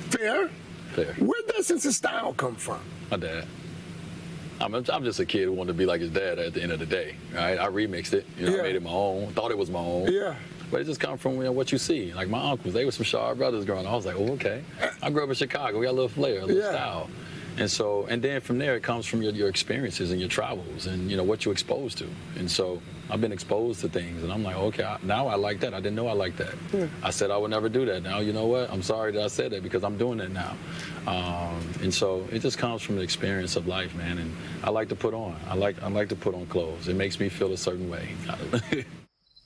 Fair. 0.10 0.50
Fair. 0.94 1.14
Where 1.14 1.42
does 1.48 1.68
sense 1.68 1.86
of 1.86 1.94
style 1.94 2.34
come 2.34 2.56
from? 2.56 2.82
My 3.12 3.18
dad. 3.18 3.46
I'm, 4.60 4.74
I'm 4.76 5.04
just 5.06 5.20
a 5.22 5.26
kid 5.26 5.44
who 5.46 5.54
wanted 5.54 5.74
to 5.74 5.78
be 5.78 5.86
like 5.86 6.02
his 6.02 6.10
dad 6.10 6.38
at 6.38 6.54
the 6.54 6.62
end 6.62 6.74
of 6.74 6.80
the 6.80 6.86
day, 6.86 7.16
right? 7.34 7.58
I 7.58 7.68
remixed 7.68 8.12
it, 8.14 8.26
you 8.38 8.48
know, 8.48 8.56
Yeah. 8.56 8.60
I 8.60 8.64
made 8.64 8.76
it 8.76 8.84
my 8.84 8.90
own, 8.92 9.32
thought 9.32 9.52
it 9.52 9.58
was 9.58 9.70
my 9.70 9.80
own. 9.80 10.12
Yeah. 10.12 10.36
But 10.72 10.82
it 10.82 10.86
just 10.86 11.00
comes 11.00 11.22
from 11.22 11.36
you 11.38 11.44
know, 11.44 11.52
what 11.52 11.72
you 11.72 11.78
see. 11.78 12.14
Like 12.14 12.30
my 12.30 12.52
uncles, 12.52 12.74
they 12.74 12.86
were 12.86 12.92
some 12.92 13.04
Shaw 13.06 13.34
brothers 13.34 13.66
growing 13.66 13.86
up. 13.86 13.94
I 13.94 13.96
was 13.96 14.06
like, 14.06 14.16
oh, 14.18 14.34
okay. 14.34 14.64
I 15.02 15.10
grew 15.10 15.24
up 15.24 15.30
in 15.30 15.36
Chicago. 15.36 15.80
We 15.80 15.86
got 15.86 15.92
a 15.92 15.94
little 15.94 16.10
flair, 16.10 16.42
a 16.42 16.46
little 16.46 16.62
Yeah. 16.62 16.72
style. 16.72 17.10
And 17.58 17.70
so, 17.70 18.06
and 18.10 18.22
then 18.22 18.40
from 18.40 18.58
there, 18.58 18.76
it 18.78 18.84
comes 18.84 19.06
from 19.06 19.22
your, 19.22 19.34
your 19.34 19.50
experiences 19.50 20.12
and 20.12 20.20
your 20.22 20.30
travels 20.30 20.86
and, 20.86 21.12
you 21.12 21.18
know, 21.18 21.24
what 21.24 21.44
you're 21.44 21.52
exposed 21.52 21.98
to. 21.98 22.08
And 22.38 22.50
so 22.50 22.82
I've 23.10 23.20
been 23.20 23.34
exposed 23.34 23.82
to 23.82 23.90
things 23.90 24.24
and 24.24 24.32
I'm 24.32 24.44
like, 24.44 24.56
okay, 24.56 24.84
I, 24.86 24.98
now 25.04 25.28
I 25.28 25.36
like 25.36 25.60
that. 25.62 25.74
I 25.74 25.82
didn't 25.82 25.96
know 25.96 26.08
I 26.08 26.14
liked 26.14 26.38
that. 26.38 26.54
I 27.04 27.10
said 27.10 27.32
I 27.32 27.38
would 27.38 27.52
never 27.52 27.68
do 27.68 27.86
that. 27.88 28.02
Now, 28.04 28.20
you 28.20 28.32
know 28.32 28.46
what? 28.46 28.72
I'm 28.72 28.82
sorry 28.84 29.12
that 29.14 29.22
I 29.22 29.28
said 29.28 29.52
that 29.52 29.62
because 29.62 29.84
I'm 29.84 29.98
doing 29.98 30.22
it 30.22 30.32
now. 30.32 30.56
Um, 31.06 31.60
and 31.82 31.94
so 31.94 32.26
it 32.32 32.40
just 32.40 32.58
comes 32.58 32.82
from 32.82 32.96
the 32.96 33.02
experience 33.02 33.58
of 33.58 33.68
life, 33.68 33.94
man. 33.96 34.20
And 34.20 34.34
I 34.64 34.70
like 34.70 34.88
to 34.90 34.96
put 34.96 35.14
on. 35.14 35.36
I 35.50 35.56
like, 35.56 35.82
I 35.84 35.90
like 35.90 36.08
to 36.10 36.16
put 36.16 36.36
on 36.36 36.46
clothes. 36.46 36.88
It 36.88 36.96
makes 36.96 37.20
me 37.20 37.28
feel 37.28 37.52
a 37.52 37.58
certain 37.58 37.90
way. 37.90 38.16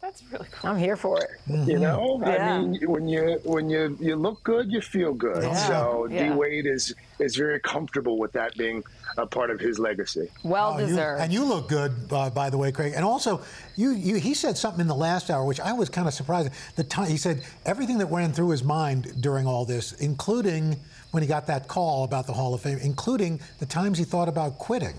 That's 0.04 0.22
really 0.34 0.48
cool. 0.52 0.70
I'm 0.70 0.78
here 0.78 0.98
for 0.98 1.18
it. 1.22 1.30
You 1.48 1.80
know, 1.80 2.20
Yeah. 2.22 2.56
I 2.58 2.62
mean, 2.62 2.90
when 2.90 3.08
you 3.08 3.40
when 3.46 3.70
you 3.70 3.98
you 4.02 4.18
look 4.18 4.44
good, 4.44 4.70
you 4.70 4.82
feel 4.82 5.14
good. 5.14 5.44
Yeah. 5.44 5.56
So 5.70 6.08
D 6.10 6.30
Wade 6.32 6.66
is 6.66 6.94
is 7.20 7.38
very 7.38 7.60
comfortable 7.62 8.18
with 8.18 8.34
that 8.34 8.54
being 8.58 8.84
a 9.18 9.26
part 9.26 9.50
of 9.50 9.62
his 9.62 9.80
legacy. 9.80 10.28
Well 10.44 10.76
Oh, 10.78 10.86
you- 10.86 11.00
and 11.00 11.32
you 11.32 11.46
look 11.46 11.70
good, 11.70 11.94
uh, 12.12 12.30
by 12.32 12.50
the 12.50 12.58
way, 12.58 12.74
Craig. 12.74 12.94
And 12.98 13.06
also, 13.06 13.42
you, 13.78 13.92
you 13.92 14.16
he 14.16 14.34
said 14.34 14.58
something 14.58 14.82
in 14.82 14.88
the 14.88 14.96
last 15.10 15.30
hour, 15.32 15.46
which 15.46 15.62
I 15.62 15.72
was 15.72 15.88
kind 15.88 16.08
of 16.08 16.14
surprised. 16.14 16.50
The 16.76 16.84
time 16.84 17.08
he 17.08 17.16
said 17.18 17.42
everything 17.66 17.98
that 18.00 18.08
went 18.10 18.36
through 18.36 18.50
his 18.50 18.64
mind 18.64 19.22
during 19.22 19.48
all 19.48 19.64
this, 19.64 19.94
including 19.94 20.76
when 21.12 21.24
he 21.24 21.28
got 21.30 21.48
that 21.48 21.70
call 21.70 22.04
about 22.04 22.28
the 22.28 22.34
Hall 22.34 22.54
of 22.54 22.60
Fame, 22.62 22.80
including 22.82 23.40
the 23.60 23.66
times 23.68 23.98
he 24.00 24.04
thought 24.04 24.28
about 24.28 24.58
quitting. 24.58 24.96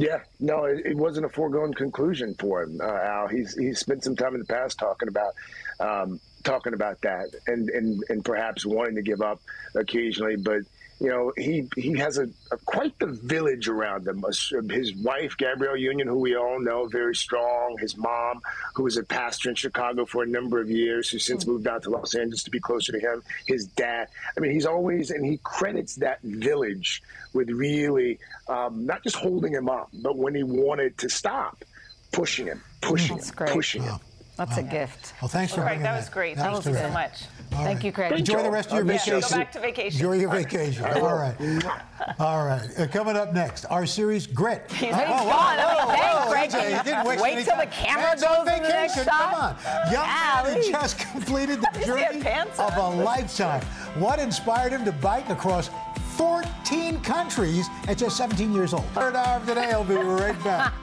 Yeah, 0.00 0.20
no, 0.40 0.64
it, 0.64 0.86
it 0.86 0.96
wasn't 0.96 1.26
a 1.26 1.28
foregone 1.28 1.74
conclusion 1.74 2.34
for 2.38 2.62
him, 2.62 2.80
uh, 2.82 2.86
Al. 2.86 3.28
He's 3.28 3.54
he's 3.56 3.80
spent 3.80 4.02
some 4.02 4.16
time 4.16 4.34
in 4.34 4.40
the 4.40 4.46
past 4.46 4.78
talking 4.78 5.08
about 5.08 5.34
um, 5.78 6.20
talking 6.42 6.72
about 6.72 7.02
that, 7.02 7.28
and, 7.46 7.68
and 7.68 8.02
and 8.08 8.24
perhaps 8.24 8.66
wanting 8.66 8.96
to 8.96 9.02
give 9.02 9.22
up 9.22 9.40
occasionally, 9.76 10.36
but. 10.36 10.62
You 11.00 11.08
know, 11.08 11.32
he 11.36 11.66
he 11.76 11.96
has 11.98 12.18
a, 12.18 12.24
a 12.52 12.58
quite 12.66 12.98
the 12.98 13.06
village 13.06 13.68
around 13.68 14.06
him. 14.06 14.22
His 14.68 14.94
wife, 14.96 15.34
Gabrielle 15.38 15.78
Union, 15.78 16.06
who 16.06 16.18
we 16.18 16.36
all 16.36 16.60
know, 16.60 16.86
very 16.86 17.16
strong. 17.16 17.78
His 17.80 17.96
mom, 17.96 18.42
who 18.74 18.82
was 18.82 18.98
a 18.98 19.02
pastor 19.02 19.48
in 19.48 19.54
Chicago 19.54 20.04
for 20.04 20.22
a 20.22 20.26
number 20.26 20.60
of 20.60 20.70
years, 20.70 21.08
who 21.08 21.18
since 21.18 21.46
moved 21.46 21.66
out 21.66 21.84
to 21.84 21.90
Los 21.90 22.14
Angeles 22.14 22.42
to 22.42 22.50
be 22.50 22.60
closer 22.60 22.92
to 22.92 23.00
him. 23.00 23.22
His 23.46 23.64
dad. 23.66 24.08
I 24.36 24.40
mean, 24.40 24.52
he's 24.52 24.66
always 24.66 25.10
and 25.10 25.24
he 25.24 25.38
credits 25.42 25.94
that 25.96 26.20
village 26.22 27.02
with 27.32 27.48
really 27.48 28.18
um, 28.48 28.84
not 28.84 29.02
just 29.02 29.16
holding 29.16 29.54
him 29.54 29.70
up, 29.70 29.88
but 30.02 30.18
when 30.18 30.34
he 30.34 30.42
wanted 30.42 30.98
to 30.98 31.08
stop, 31.08 31.64
pushing 32.12 32.46
him, 32.46 32.62
pushing 32.82 33.16
That's 33.16 33.30
him, 33.30 33.36
great. 33.36 33.50
pushing 33.50 33.82
him. 33.84 33.98
That's 34.40 34.56
a 34.56 34.62
gift. 34.62 35.12
Well, 35.20 35.28
thanks 35.28 35.52
for 35.52 35.60
Craig, 35.60 35.66
bringing 35.68 35.82
that 35.82 35.96
was 35.98 36.08
great. 36.08 36.36
That 36.36 36.44
Thank 36.44 36.56
was 36.56 36.66
you 36.66 36.72
so 36.72 36.88
much. 36.92 37.24
All 37.52 37.58
Thank 37.62 37.66
right. 37.76 37.84
you, 37.84 37.92
Craig. 37.92 38.12
Enjoy 38.12 38.42
the 38.42 38.50
rest 38.50 38.70
of 38.70 38.76
your 38.78 38.86
Yeah, 38.86 38.92
vacation. 38.98 39.20
go 39.20 39.28
back 39.28 39.52
to 39.52 39.60
vacation. 39.60 40.00
Enjoy 40.00 40.12
your 40.18 40.30
vacation. 40.30 40.84
All 40.86 41.14
right. 41.14 41.34
All 42.18 42.46
right. 42.46 42.66
Uh, 42.78 42.86
coming 42.86 43.16
up 43.16 43.34
next, 43.34 43.66
our 43.66 43.84
series 43.84 44.26
Grit. 44.26 44.62
He's 44.72 44.94
Oh, 44.94 44.96
gone. 44.96 45.08
whoa, 45.08 45.36
I 45.36 45.56
mean, 45.56 45.66
whoa, 45.76 45.92
thanks, 45.92 46.14
whoa, 46.24 46.30
Greg. 46.30 46.50
AJ, 46.52 46.78
he 46.78 46.84
didn't 46.84 47.04
waste 47.06 47.22
Wait 47.22 47.32
any 47.34 47.44
till 47.44 47.56
the 47.58 47.66
camera 47.66 48.02
Man's 48.02 48.22
on 48.22 48.46
goes 48.46 48.56
in 48.56 48.62
the 48.62 48.68
next 48.70 48.94
vacation. 48.94 49.12
shot. 49.12 49.58
Come 49.62 49.74
on. 49.84 49.92
Young 49.92 50.06
man 50.06 50.72
just 50.72 50.98
completed 50.98 51.60
the 51.60 51.68
Does 51.74 51.84
he 51.84 51.90
have 52.02 52.22
journey 52.22 52.50
of 52.58 52.76
a 52.78 52.88
lifetime. 53.04 53.60
What 53.98 54.20
inspired 54.20 54.72
him 54.72 54.86
to 54.86 54.92
bike 54.92 55.28
across 55.28 55.68
14 56.16 56.98
countries 57.02 57.66
at 57.88 57.98
just 57.98 58.16
17 58.16 58.54
years 58.54 58.72
old? 58.72 58.86
Third 58.94 59.16
hour 59.16 59.36
of 59.36 59.46
today. 59.46 59.70
I'll 59.72 59.84
be 59.84 59.96
right 59.96 60.42
back. 60.42 60.72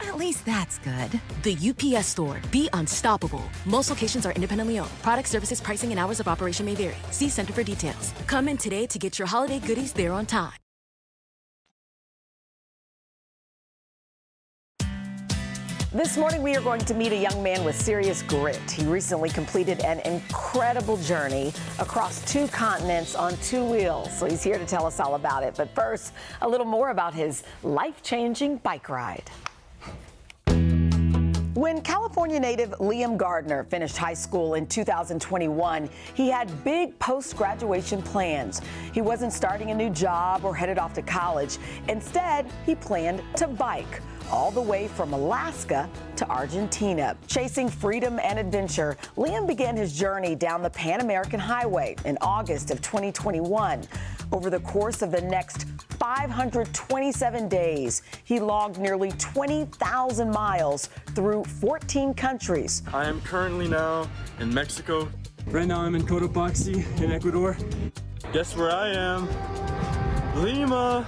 At 0.00 0.16
least 0.16 0.44
that's 0.44 0.78
good. 0.78 1.20
The 1.42 1.56
UPS 1.70 2.06
store. 2.06 2.40
Be 2.50 2.68
unstoppable. 2.72 3.42
Most 3.64 3.90
locations 3.90 4.26
are 4.26 4.32
independently 4.32 4.78
owned. 4.78 5.02
Product 5.02 5.28
services, 5.28 5.60
pricing, 5.60 5.90
and 5.90 5.98
hours 5.98 6.20
of 6.20 6.28
operation 6.28 6.66
may 6.66 6.74
vary. 6.74 6.96
See 7.10 7.28
Center 7.28 7.52
for 7.52 7.62
details. 7.62 8.12
Come 8.26 8.48
in 8.48 8.56
today 8.56 8.86
to 8.86 8.98
get 8.98 9.18
your 9.18 9.28
holiday 9.28 9.58
goodies 9.58 9.92
there 9.92 10.12
on 10.12 10.26
time. 10.26 10.52
This 15.90 16.18
morning, 16.18 16.42
we 16.42 16.54
are 16.54 16.60
going 16.60 16.82
to 16.82 16.92
meet 16.92 17.12
a 17.12 17.16
young 17.16 17.42
man 17.42 17.64
with 17.64 17.74
serious 17.74 18.20
grit. 18.20 18.60
He 18.70 18.84
recently 18.84 19.30
completed 19.30 19.80
an 19.80 20.00
incredible 20.00 20.98
journey 20.98 21.54
across 21.78 22.20
two 22.30 22.46
continents 22.48 23.14
on 23.14 23.34
two 23.38 23.64
wheels. 23.64 24.14
So 24.18 24.26
he's 24.26 24.42
here 24.42 24.58
to 24.58 24.66
tell 24.66 24.84
us 24.84 25.00
all 25.00 25.14
about 25.14 25.44
it. 25.44 25.54
But 25.56 25.74
first, 25.74 26.12
a 26.42 26.48
little 26.48 26.66
more 26.66 26.90
about 26.90 27.14
his 27.14 27.42
life 27.62 28.02
changing 28.02 28.58
bike 28.58 28.90
ride. 28.90 29.30
When 31.58 31.80
California 31.80 32.38
native 32.38 32.70
Liam 32.78 33.16
Gardner 33.16 33.64
finished 33.64 33.96
high 33.96 34.14
school 34.14 34.54
in 34.54 34.64
2021, 34.64 35.90
he 36.14 36.28
had 36.28 36.62
big 36.62 36.96
post 37.00 37.36
graduation 37.36 38.00
plans. 38.00 38.60
He 38.92 39.00
wasn't 39.00 39.32
starting 39.32 39.72
a 39.72 39.74
new 39.74 39.90
job 39.90 40.44
or 40.44 40.54
headed 40.54 40.78
off 40.78 40.94
to 40.94 41.02
college. 41.02 41.58
Instead, 41.88 42.46
he 42.64 42.76
planned 42.76 43.24
to 43.38 43.48
bike 43.48 44.00
all 44.30 44.50
the 44.50 44.60
way 44.60 44.88
from 44.88 45.12
Alaska 45.12 45.88
to 46.16 46.28
Argentina. 46.28 47.16
Chasing 47.26 47.68
freedom 47.68 48.18
and 48.22 48.38
adventure, 48.38 48.96
Liam 49.16 49.46
began 49.46 49.76
his 49.76 49.98
journey 49.98 50.34
down 50.34 50.62
the 50.62 50.70
Pan 50.70 51.00
American 51.00 51.40
Highway 51.40 51.96
in 52.04 52.18
August 52.20 52.70
of 52.70 52.80
2021. 52.82 53.82
Over 54.30 54.50
the 54.50 54.60
course 54.60 55.02
of 55.02 55.10
the 55.10 55.22
next 55.22 55.64
527 55.98 57.48
days, 57.48 58.02
he 58.24 58.40
logged 58.40 58.78
nearly 58.78 59.10
20,000 59.12 60.30
miles 60.30 60.88
through 61.14 61.44
14 61.44 62.14
countries. 62.14 62.82
I 62.92 63.06
am 63.06 63.20
currently 63.22 63.68
now 63.68 64.08
in 64.38 64.52
Mexico. 64.52 65.08
Right 65.46 65.66
now 65.66 65.80
I'm 65.80 65.94
in 65.94 66.02
Cotopaxi 66.02 67.00
in 67.00 67.10
Ecuador. 67.10 67.56
Guess 68.32 68.56
where 68.56 68.70
I 68.70 68.90
am? 68.90 69.28
Lima. 70.42 71.06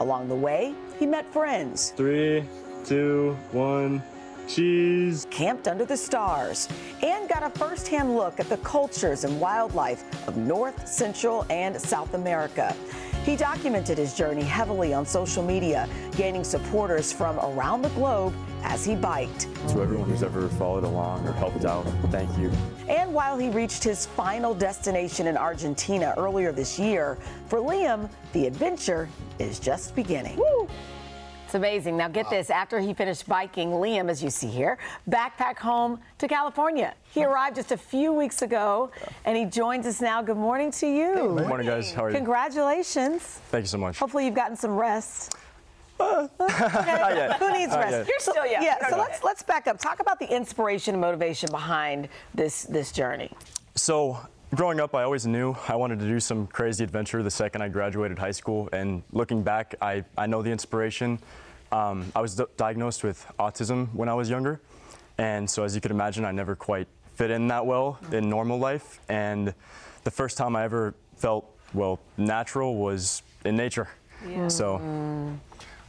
Along 0.00 0.28
the 0.28 0.34
way, 0.34 0.74
he 0.98 1.04
met 1.04 1.30
friends. 1.30 1.92
Three, 1.94 2.42
two, 2.86 3.36
one, 3.52 4.02
cheese. 4.48 5.26
Camped 5.30 5.68
under 5.68 5.84
the 5.84 5.96
stars 5.96 6.68
and 7.02 7.28
got 7.28 7.42
a 7.42 7.50
first-hand 7.50 8.16
look 8.16 8.40
at 8.40 8.48
the 8.48 8.56
cultures 8.58 9.24
and 9.24 9.38
wildlife 9.38 10.02
of 10.26 10.38
North, 10.38 10.88
Central, 10.88 11.46
and 11.50 11.78
South 11.78 12.14
America. 12.14 12.74
He 13.24 13.36
documented 13.36 13.98
his 13.98 14.14
journey 14.14 14.42
heavily 14.42 14.94
on 14.94 15.04
social 15.04 15.42
media, 15.42 15.86
gaining 16.16 16.42
supporters 16.42 17.12
from 17.12 17.38
around 17.40 17.82
the 17.82 17.90
globe 17.90 18.34
as 18.62 18.84
he 18.84 18.94
biked. 18.94 19.42
To 19.68 19.82
everyone 19.82 20.08
who's 20.08 20.22
ever 20.22 20.48
followed 20.48 20.84
along 20.84 21.26
or 21.26 21.32
helped 21.32 21.66
out, 21.66 21.84
thank 22.10 22.36
you. 22.38 22.50
And 22.88 23.12
while 23.12 23.38
he 23.38 23.50
reached 23.50 23.84
his 23.84 24.06
final 24.06 24.54
destination 24.54 25.26
in 25.26 25.36
Argentina 25.36 26.14
earlier 26.16 26.50
this 26.50 26.78
year, 26.78 27.18
for 27.46 27.58
Liam, 27.58 28.08
the 28.32 28.46
adventure 28.46 29.08
is 29.38 29.60
just 29.60 29.94
beginning. 29.94 30.40
It's 31.50 31.56
amazing. 31.56 31.96
Now, 31.96 32.06
get 32.06 32.30
this 32.30 32.48
after 32.48 32.78
he 32.78 32.94
finished 32.94 33.26
biking, 33.26 33.70
Liam, 33.70 34.08
as 34.08 34.22
you 34.22 34.30
see 34.30 34.46
here, 34.46 34.78
backpack 35.10 35.58
home 35.58 35.98
to 36.18 36.28
California. 36.28 36.94
He 37.10 37.24
arrived 37.24 37.56
just 37.56 37.72
a 37.72 37.76
few 37.76 38.12
weeks 38.12 38.42
ago 38.42 38.92
and 39.24 39.36
he 39.36 39.46
joins 39.46 39.84
us 39.84 40.00
now. 40.00 40.22
Good 40.22 40.36
morning 40.36 40.70
to 40.70 40.86
you. 40.86 41.12
Good 41.12 41.48
morning, 41.48 41.66
guys. 41.66 41.92
How 41.92 42.04
are 42.04 42.10
you? 42.10 42.14
Congratulations. 42.14 43.22
Thank 43.50 43.64
you 43.64 43.66
so 43.66 43.78
much. 43.78 43.98
Hopefully, 43.98 44.26
you've 44.26 44.36
gotten 44.36 44.56
some 44.56 44.76
rest. 44.76 45.34
Uh, 45.98 46.28
yet. 46.38 47.40
Who 47.40 47.52
needs 47.52 47.74
rest? 47.74 47.90
yet. 47.90 48.06
You're 48.06 48.20
still 48.20 48.46
young. 48.46 48.62
Yeah. 48.62 48.88
So 48.88 48.96
let's 48.96 49.24
let's 49.24 49.42
back 49.42 49.66
up. 49.66 49.80
Talk 49.80 49.98
about 49.98 50.20
the 50.20 50.32
inspiration 50.32 50.94
and 50.94 51.00
motivation 51.00 51.50
behind 51.50 52.08
this 52.32 52.62
this 52.62 52.92
journey. 52.92 53.32
So, 53.74 54.20
growing 54.54 54.80
up, 54.80 54.94
I 54.94 55.02
always 55.02 55.26
knew 55.26 55.56
I 55.68 55.76
wanted 55.76 56.00
to 56.00 56.06
do 56.06 56.20
some 56.20 56.46
crazy 56.46 56.84
adventure 56.84 57.22
the 57.22 57.30
second 57.30 57.62
I 57.62 57.68
graduated 57.68 58.18
high 58.18 58.30
school. 58.30 58.68
And 58.72 59.02
looking 59.12 59.42
back, 59.42 59.74
I, 59.80 60.04
I 60.16 60.26
know 60.26 60.42
the 60.42 60.50
inspiration. 60.50 61.18
Um, 61.72 62.10
I 62.16 62.20
was 62.20 62.34
di- 62.34 62.44
diagnosed 62.56 63.04
with 63.04 63.24
autism 63.38 63.92
when 63.94 64.08
I 64.08 64.14
was 64.14 64.28
younger. 64.28 64.60
And 65.18 65.48
so, 65.48 65.64
as 65.64 65.74
you 65.74 65.80
could 65.80 65.90
imagine, 65.90 66.24
I 66.24 66.32
never 66.32 66.56
quite 66.56 66.88
fit 67.14 67.30
in 67.30 67.48
that 67.48 67.64
well 67.66 67.98
in 68.10 68.28
normal 68.28 68.58
life. 68.58 69.00
And 69.08 69.54
the 70.04 70.10
first 70.10 70.36
time 70.36 70.56
I 70.56 70.64
ever 70.64 70.94
felt, 71.16 71.46
well, 71.74 72.00
natural 72.16 72.76
was 72.76 73.22
in 73.44 73.56
nature. 73.56 73.88
Yeah. 74.26 74.48
So, 74.48 74.78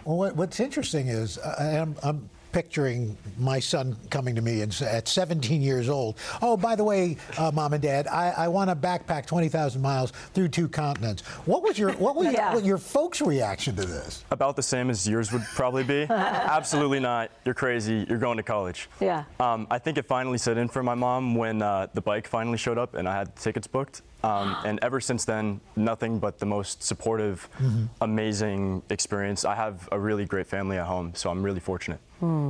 Well, 0.04 0.18
what, 0.18 0.36
what's 0.36 0.60
interesting 0.60 1.08
is 1.08 1.38
I'm, 1.40 1.96
I'm 2.04 2.30
picturing 2.52 3.18
my 3.38 3.60
son 3.60 3.96
coming 4.10 4.36
to 4.36 4.42
me 4.42 4.62
and 4.62 4.80
at 4.82 5.08
17 5.08 5.62
years 5.62 5.90
old. 5.90 6.18
Oh, 6.42 6.58
by 6.58 6.76
the 6.76 6.84
way, 6.84 7.18
uh, 7.38 7.52
mom 7.54 7.74
and 7.74 7.82
dad, 7.82 8.08
I, 8.08 8.30
I 8.32 8.48
want 8.48 8.70
to 8.70 8.76
backpack 8.76 9.26
20,000 9.26 9.82
miles 9.82 10.12
through 10.34 10.50
two 10.50 10.68
continents. 10.68 11.22
What 11.46 11.64
was 11.64 11.78
your 11.78 11.92
what 11.94 12.16
was 12.16 12.28
Yeah. 12.34 12.54
your, 12.54 12.62
your 12.62 12.78
folks' 12.78 13.22
reaction 13.22 13.76
to 13.76 13.86
this? 13.86 14.24
about 14.32 14.56
the 14.56 14.64
same 14.64 14.90
as 14.90 15.08
yours 15.08 15.32
would 15.32 15.44
probably 15.56 15.84
be. 15.84 16.04
Absolutely 16.10 17.00
not. 17.00 17.32
You're 17.46 17.54
crazy. 17.56 18.06
You're 18.08 18.18
going 18.18 18.38
to 18.38 18.44
college. 18.44 18.90
Yeah. 19.00 19.24
Um, 19.40 19.68
I 19.70 19.78
think 19.80 19.98
it 19.98 20.06
finally 20.06 20.38
set 20.38 20.58
in 20.58 20.68
for 20.68 20.84
my 20.84 20.96
mom 20.96 21.36
when 21.36 21.62
uh, 21.62 21.88
the 21.94 22.02
bike 22.02 22.28
finally 22.28 22.58
showed 22.58 22.78
up 22.78 22.96
and 22.96 23.08
I 23.08 23.16
had 23.18 23.36
tickets 23.36 23.68
booked. 23.68 24.02
Um, 24.24 24.56
and 24.66 24.80
ever 24.82 25.00
since 25.02 25.26
then, 25.26 25.60
nothing 25.76 26.20
but 26.20 26.40
the 26.40 26.46
most 26.46 26.84
supportive, 26.84 27.50
Mhm. 27.62 27.90
amazing 28.02 28.84
experience. 28.90 29.46
I 29.46 29.56
have 29.56 29.88
a 29.92 30.00
really 30.00 30.26
great 30.26 30.48
family 30.48 30.78
at 30.78 30.86
home, 30.86 31.14
so 31.16 31.30
I'm 31.30 31.44
really 31.44 31.60
fortunate. 31.60 32.00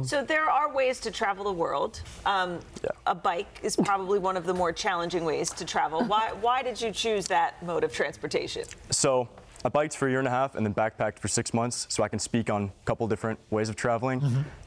So 0.03 0.23
there 0.23 0.49
are 0.49 0.73
ways 0.73 0.99
to 1.01 1.11
travel 1.11 1.45
the 1.45 1.51
world. 1.51 2.01
Um, 2.25 2.59
A 3.07 3.15
bike 3.15 3.59
is 3.63 3.75
probably 3.75 4.19
one 4.19 4.35
of 4.35 4.45
the 4.45 4.53
more 4.53 4.71
challenging 4.73 5.23
ways 5.25 5.49
to 5.51 5.65
travel. 5.65 6.03
Why, 6.11 6.31
why 6.41 6.61
did 6.61 6.79
you 6.81 6.91
choose 6.91 7.27
that 7.27 7.63
mode 7.63 7.83
of 7.83 7.93
transportation? 7.93 8.63
So 8.89 9.29
I 9.63 9.69
biked 9.69 9.95
for 9.95 10.07
a 10.07 10.09
year 10.11 10.19
and 10.19 10.27
a 10.27 10.31
half 10.31 10.55
and 10.55 10.65
then 10.65 10.73
backpacked 10.73 11.19
for 11.19 11.27
six 11.27 11.53
months 11.53 11.85
so 11.89 12.03
I 12.03 12.07
can 12.09 12.19
speak 12.19 12.49
on 12.49 12.63
a 12.63 12.85
couple 12.85 13.07
different 13.07 13.39
ways 13.49 13.69
of 13.69 13.75
traveling. 13.75 14.19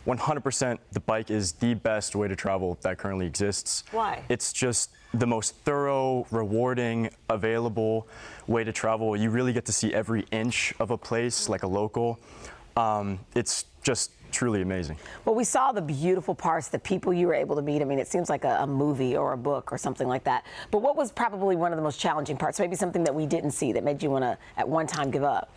100% 0.06 0.78
the 0.92 1.00
bike 1.00 1.30
is 1.30 1.52
the 1.52 1.75
best 1.75 2.14
way 2.16 2.28
to 2.28 2.37
travel 2.37 2.78
that 2.82 2.96
currently 2.99 3.26
exists. 3.26 3.84
Why? 3.90 4.23
It's 4.28 4.52
just 4.52 4.90
the 5.12 5.26
most 5.26 5.54
thorough, 5.64 6.26
rewarding, 6.30 7.11
available 7.28 8.08
way 8.46 8.64
to 8.64 8.73
travel. 8.73 9.16
You 9.16 9.30
really 9.30 9.52
get 9.52 9.64
to 9.66 9.73
see 9.73 9.92
every 9.92 10.25
inch 10.30 10.73
of 10.80 10.90
a 10.90 10.96
place 10.99 11.49
like 11.49 11.62
a 11.62 11.68
local. 11.68 12.18
Um, 12.76 13.20
it's 13.34 13.66
just 13.85 14.11
truly 14.33 14.62
amazing. 14.62 14.97
Well, 15.25 15.37
we 15.37 15.45
saw 15.45 15.71
the 15.71 15.81
beautiful 15.81 16.35
parts, 16.35 16.67
the 16.69 16.79
people 16.81 17.14
you 17.14 17.29
were 17.29 17.35
able 17.35 17.55
to 17.55 17.62
meet. 17.62 17.81
I 17.81 17.85
mean, 17.85 18.00
it 18.00 18.09
seems 18.09 18.29
like 18.29 18.45
a, 18.45 18.62
a 18.62 18.67
movie 18.67 19.17
or 19.17 19.33
a 19.33 19.37
book 19.37 19.73
or 19.73 19.79
something 19.79 20.09
like 20.09 20.25
that. 20.25 20.45
But 20.73 20.79
what 20.79 20.97
was 20.97 21.12
probably 21.12 21.55
one 21.55 21.73
of 21.73 21.76
the 21.76 21.83
most 21.83 22.00
challenging 22.00 22.37
parts? 22.37 22.59
Maybe 22.59 22.75
something 22.75 23.05
that 23.05 23.14
we 23.14 23.26
didn't 23.26 23.53
see 23.53 23.73
that 23.73 23.85
made 23.85 24.03
you 24.03 24.11
want 24.11 24.25
to, 24.25 24.37
at 24.57 24.69
one 24.69 24.88
time, 24.88 25.12
give 25.12 25.23
up? 25.23 25.53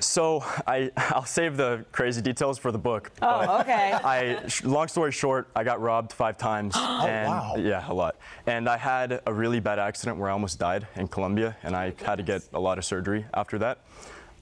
So 0.00 0.44
I, 0.66 0.90
I'll 0.96 1.24
save 1.24 1.56
the 1.56 1.84
crazy 1.92 2.20
details 2.20 2.58
for 2.58 2.72
the 2.72 2.78
book. 2.78 3.10
Oh, 3.22 3.60
okay. 3.60 3.92
I, 4.04 4.40
long 4.64 4.88
story 4.88 5.12
short, 5.12 5.48
I 5.54 5.62
got 5.62 5.80
robbed 5.80 6.12
five 6.12 6.36
times. 6.36 6.74
Oh, 6.88 7.06
and, 7.06 7.28
wow. 7.28 7.54
Yeah, 7.56 7.84
a 7.88 7.94
lot. 7.94 8.16
And 8.46 8.68
I 8.68 8.76
had 8.76 9.20
a 9.24 9.32
really 9.32 9.60
bad 9.60 9.78
accident 9.78 10.18
where 10.18 10.28
I 10.28 10.32
almost 10.32 10.58
died 10.58 10.86
in 10.96 11.06
Colombia, 11.06 11.56
and 11.62 11.76
I 11.76 11.94
had 12.04 12.16
to 12.16 12.24
get 12.24 12.42
a 12.54 12.58
lot 12.58 12.78
of 12.78 12.84
surgery 12.84 13.24
after 13.34 13.58
that. 13.58 13.78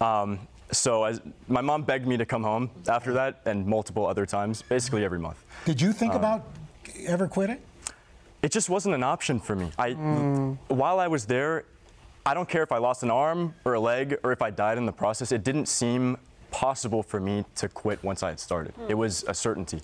Um, 0.01 0.39
so 0.73 1.05
as, 1.05 1.21
my 1.49 1.61
mom 1.61 1.83
begged 1.83 2.07
me 2.07 2.17
to 2.17 2.27
come 2.27 2.43
home 2.43 2.71
after 2.89 3.13
that, 3.15 3.41
and 3.47 3.67
multiple 3.67 4.07
other 4.07 4.27
times, 4.27 4.63
basically 4.63 5.05
every 5.05 5.19
month. 5.19 5.45
Did 5.65 5.81
you 5.81 5.93
think 5.93 6.13
Um, 6.13 6.19
about 6.19 6.45
ever 7.07 7.29
quitting? 7.29 7.59
It 8.43 8.53
just 8.53 8.69
wasn't 8.69 8.95
an 8.95 9.03
option 9.03 9.41
for 9.41 9.57
me. 9.57 9.71
I, 9.79 9.93
while 10.69 11.01
I 11.01 11.09
was 11.09 11.27
there, 11.27 11.65
I 12.25 12.35
don't 12.35 12.49
care 12.49 12.63
if 12.63 12.73
I 12.73 12.79
lost 12.79 13.03
an 13.03 13.11
arm 13.11 13.55
or 13.65 13.75
a 13.75 13.81
leg 13.81 14.19
or 14.23 14.33
if 14.33 14.43
I 14.43 14.51
died 14.51 14.79
in 14.79 14.87
the 14.87 14.93
process. 14.93 15.33
It 15.33 15.43
didn't 15.45 15.67
seem 15.67 16.17
possible 16.51 17.03
for 17.03 17.21
me 17.21 17.45
to 17.57 17.69
quit 17.69 18.03
once 18.05 18.23
I 18.23 18.29
had 18.29 18.41
started. 18.41 18.75
It 18.89 18.95
was 18.95 19.25
a 19.29 19.35
certainty. 19.35 19.81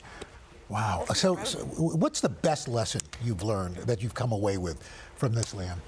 Wow. 0.69 1.05
So, 1.15 1.37
so 1.45 1.59
what's 1.59 2.21
the 2.21 2.29
best 2.29 2.67
lesson 2.69 3.01
you've 3.23 3.43
learned 3.43 3.77
that 3.77 4.03
you've 4.03 4.15
come 4.15 4.33
away 4.33 4.59
with 4.59 4.83
from 5.17 5.35
this, 5.35 5.55
Liam? 5.55 5.79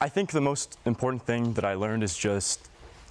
I 0.00 0.08
think 0.08 0.30
the 0.30 0.40
most 0.40 0.78
important 0.86 1.22
thing 1.26 1.52
that 1.54 1.64
I 1.64 1.74
learned 1.74 2.02
is 2.02 2.16
just 2.16 2.69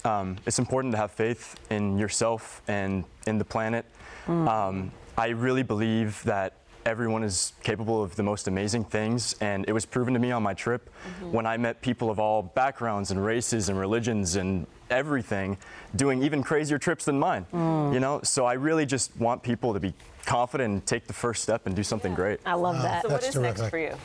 um, 0.10 0.38
it's 0.46 0.60
important 0.60 0.92
to 0.94 0.98
have 0.98 1.12
faith 1.12 1.56
in 1.70 1.98
yourself 1.98 2.62
and 2.67 3.04
in 3.28 3.38
the 3.38 3.45
planet. 3.45 3.86
Um, 4.28 4.91
I 5.17 5.30
really 5.30 5.63
believe 5.63 6.22
that 6.24 6.54
everyone 6.86 7.24
is 7.24 7.54
capable 7.63 8.02
of 8.04 8.15
the 8.15 8.24
most 8.24 8.48
amazing 8.48 8.84
things, 8.86 9.36
and 9.41 9.65
it 9.67 9.74
was 9.74 9.86
proven 9.86 10.13
to 10.13 10.19
me 10.19 10.32
on 10.32 10.43
my 10.43 10.54
trip 10.54 10.89
when 11.32 11.45
I 11.45 11.58
met 11.58 11.82
people 11.82 12.10
of 12.10 12.19
all 12.19 12.41
backgrounds 12.43 13.12
and 13.12 13.24
races 13.24 13.69
and 13.69 13.80
religions 13.80 14.36
and 14.36 14.65
everything 14.89 15.58
doing 15.95 16.24
even 16.24 16.41
crazier 16.43 16.78
trips 16.78 17.06
than 17.06 17.19
mine. 17.19 17.45
You 17.54 18.00
know, 18.00 18.22
so 18.24 18.45
I 18.45 18.54
really 18.54 18.86
just 18.86 19.15
want 19.17 19.41
people 19.43 19.74
to 19.74 19.80
be 19.80 19.93
confident 20.26 20.72
and 20.74 20.86
take 20.86 21.08
the 21.08 21.13
first 21.13 21.41
step 21.43 21.65
and 21.65 21.76
do 21.76 21.84
something 21.84 22.13
great. 22.13 22.39
I 22.45 22.54
love 22.54 22.82
that. 22.84 23.02
So 23.04 23.10
what 23.10 23.24
is 23.24 23.36
next 23.36 23.67
for 23.69 23.80
you? 23.80 23.95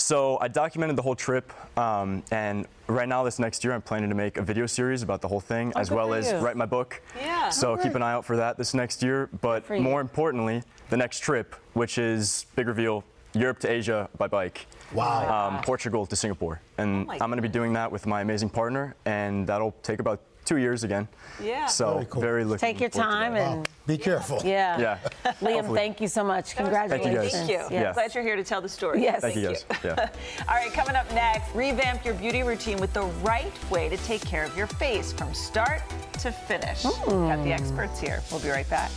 So 0.00 0.38
I 0.40 0.48
documented 0.48 0.96
the 0.96 1.02
whole 1.02 1.14
trip, 1.14 1.52
um, 1.78 2.22
and 2.30 2.66
right 2.86 3.06
now 3.08 3.22
this 3.22 3.38
next 3.38 3.62
year 3.62 3.74
I'm 3.74 3.82
planning 3.82 4.08
to 4.08 4.14
make 4.14 4.38
a 4.38 4.42
video 4.42 4.66
series 4.66 5.02
about 5.02 5.20
the 5.20 5.28
whole 5.28 5.40
thing, 5.40 5.72
Oh, 5.76 5.80
as 5.80 5.90
well 5.90 6.14
as 6.14 6.32
you. 6.32 6.38
write 6.38 6.56
my 6.56 6.66
book. 6.66 7.00
Yeah. 7.20 7.50
So 7.50 7.72
Oh, 7.72 7.76
keep 7.76 7.94
an 7.94 8.02
eye 8.02 8.12
out 8.12 8.24
for 8.24 8.36
that 8.36 8.56
this 8.56 8.72
next 8.72 9.02
year. 9.02 9.28
But 9.42 9.68
more 9.70 10.00
importantly, 10.00 10.62
the 10.88 10.96
next 10.96 11.20
trip, 11.20 11.54
which 11.74 11.98
is 11.98 12.46
big 12.56 12.66
reveal, 12.66 13.04
Europe 13.34 13.60
to 13.60 13.70
Asia 13.70 14.08
by 14.18 14.26
bike. 14.26 14.66
Wow. 14.92 15.48
Um, 15.56 15.62
Portugal 15.62 16.06
to 16.06 16.16
Singapore, 16.16 16.60
and 16.78 17.06
Oh 17.08 17.12
I'm 17.12 17.18
going 17.30 17.36
to 17.36 17.42
be 17.42 17.48
doing 17.48 17.74
that 17.74 17.92
with 17.92 18.06
my 18.06 18.22
amazing 18.22 18.48
partner, 18.50 18.96
and 19.04 19.46
that'll 19.46 19.72
take 19.82 20.00
about 20.00 20.20
two 20.50 20.56
years 20.56 20.82
again. 20.82 21.06
Yeah. 21.40 21.66
So 21.66 22.04
very, 22.16 22.42
looking. 22.42 22.58
Take 22.58 22.80
your 22.80 22.90
forward 22.90 23.08
to 23.08 23.14
time 23.14 23.34
that. 23.34 23.52
and 23.52 23.68
Be 23.86 23.96
careful. 23.96 24.40
yeah. 24.44 24.80
Yeah. 24.80 24.98
Liam, 25.40 25.52
Hopefully. 25.54 25.78
thank 25.78 26.00
you 26.00 26.08
so 26.08 26.24
much. 26.24 26.56
That 26.56 26.64
was 26.64 26.70
great. 26.88 26.90
Congratulations. 27.02 27.32
Thank 27.48 27.70
you. 27.70 27.76
Yeah. 27.76 27.92
Glad 27.92 28.12
you're 28.16 28.24
here 28.24 28.34
to 28.34 28.42
tell 28.42 28.60
the 28.60 28.68
story. 28.68 29.00
Yes. 29.00 29.20
Thank 29.20 29.36
you 29.36 29.46
guys. 29.46 29.64
Yeah. 29.84 30.08
All 30.48 30.54
right, 30.56 30.72
coming 30.72 30.96
up 30.96 31.08
next, 31.14 31.54
revamp 31.54 32.04
your 32.04 32.14
beauty 32.14 32.42
routine 32.42 32.78
with 32.78 32.92
the 32.92 33.04
right 33.22 33.52
way 33.70 33.88
to 33.88 33.96
take 33.98 34.22
care 34.22 34.42
of 34.44 34.56
your 34.56 34.66
face 34.66 35.12
from 35.12 35.32
start 35.34 35.82
to 36.14 36.32
finish. 36.32 36.82
Got 36.82 36.94
Hmm. 37.38 37.44
the 37.44 37.52
experts 37.52 38.00
here. 38.00 38.20
We'll 38.32 38.40
be 38.40 38.48
right 38.50 38.68
back. 38.68 38.90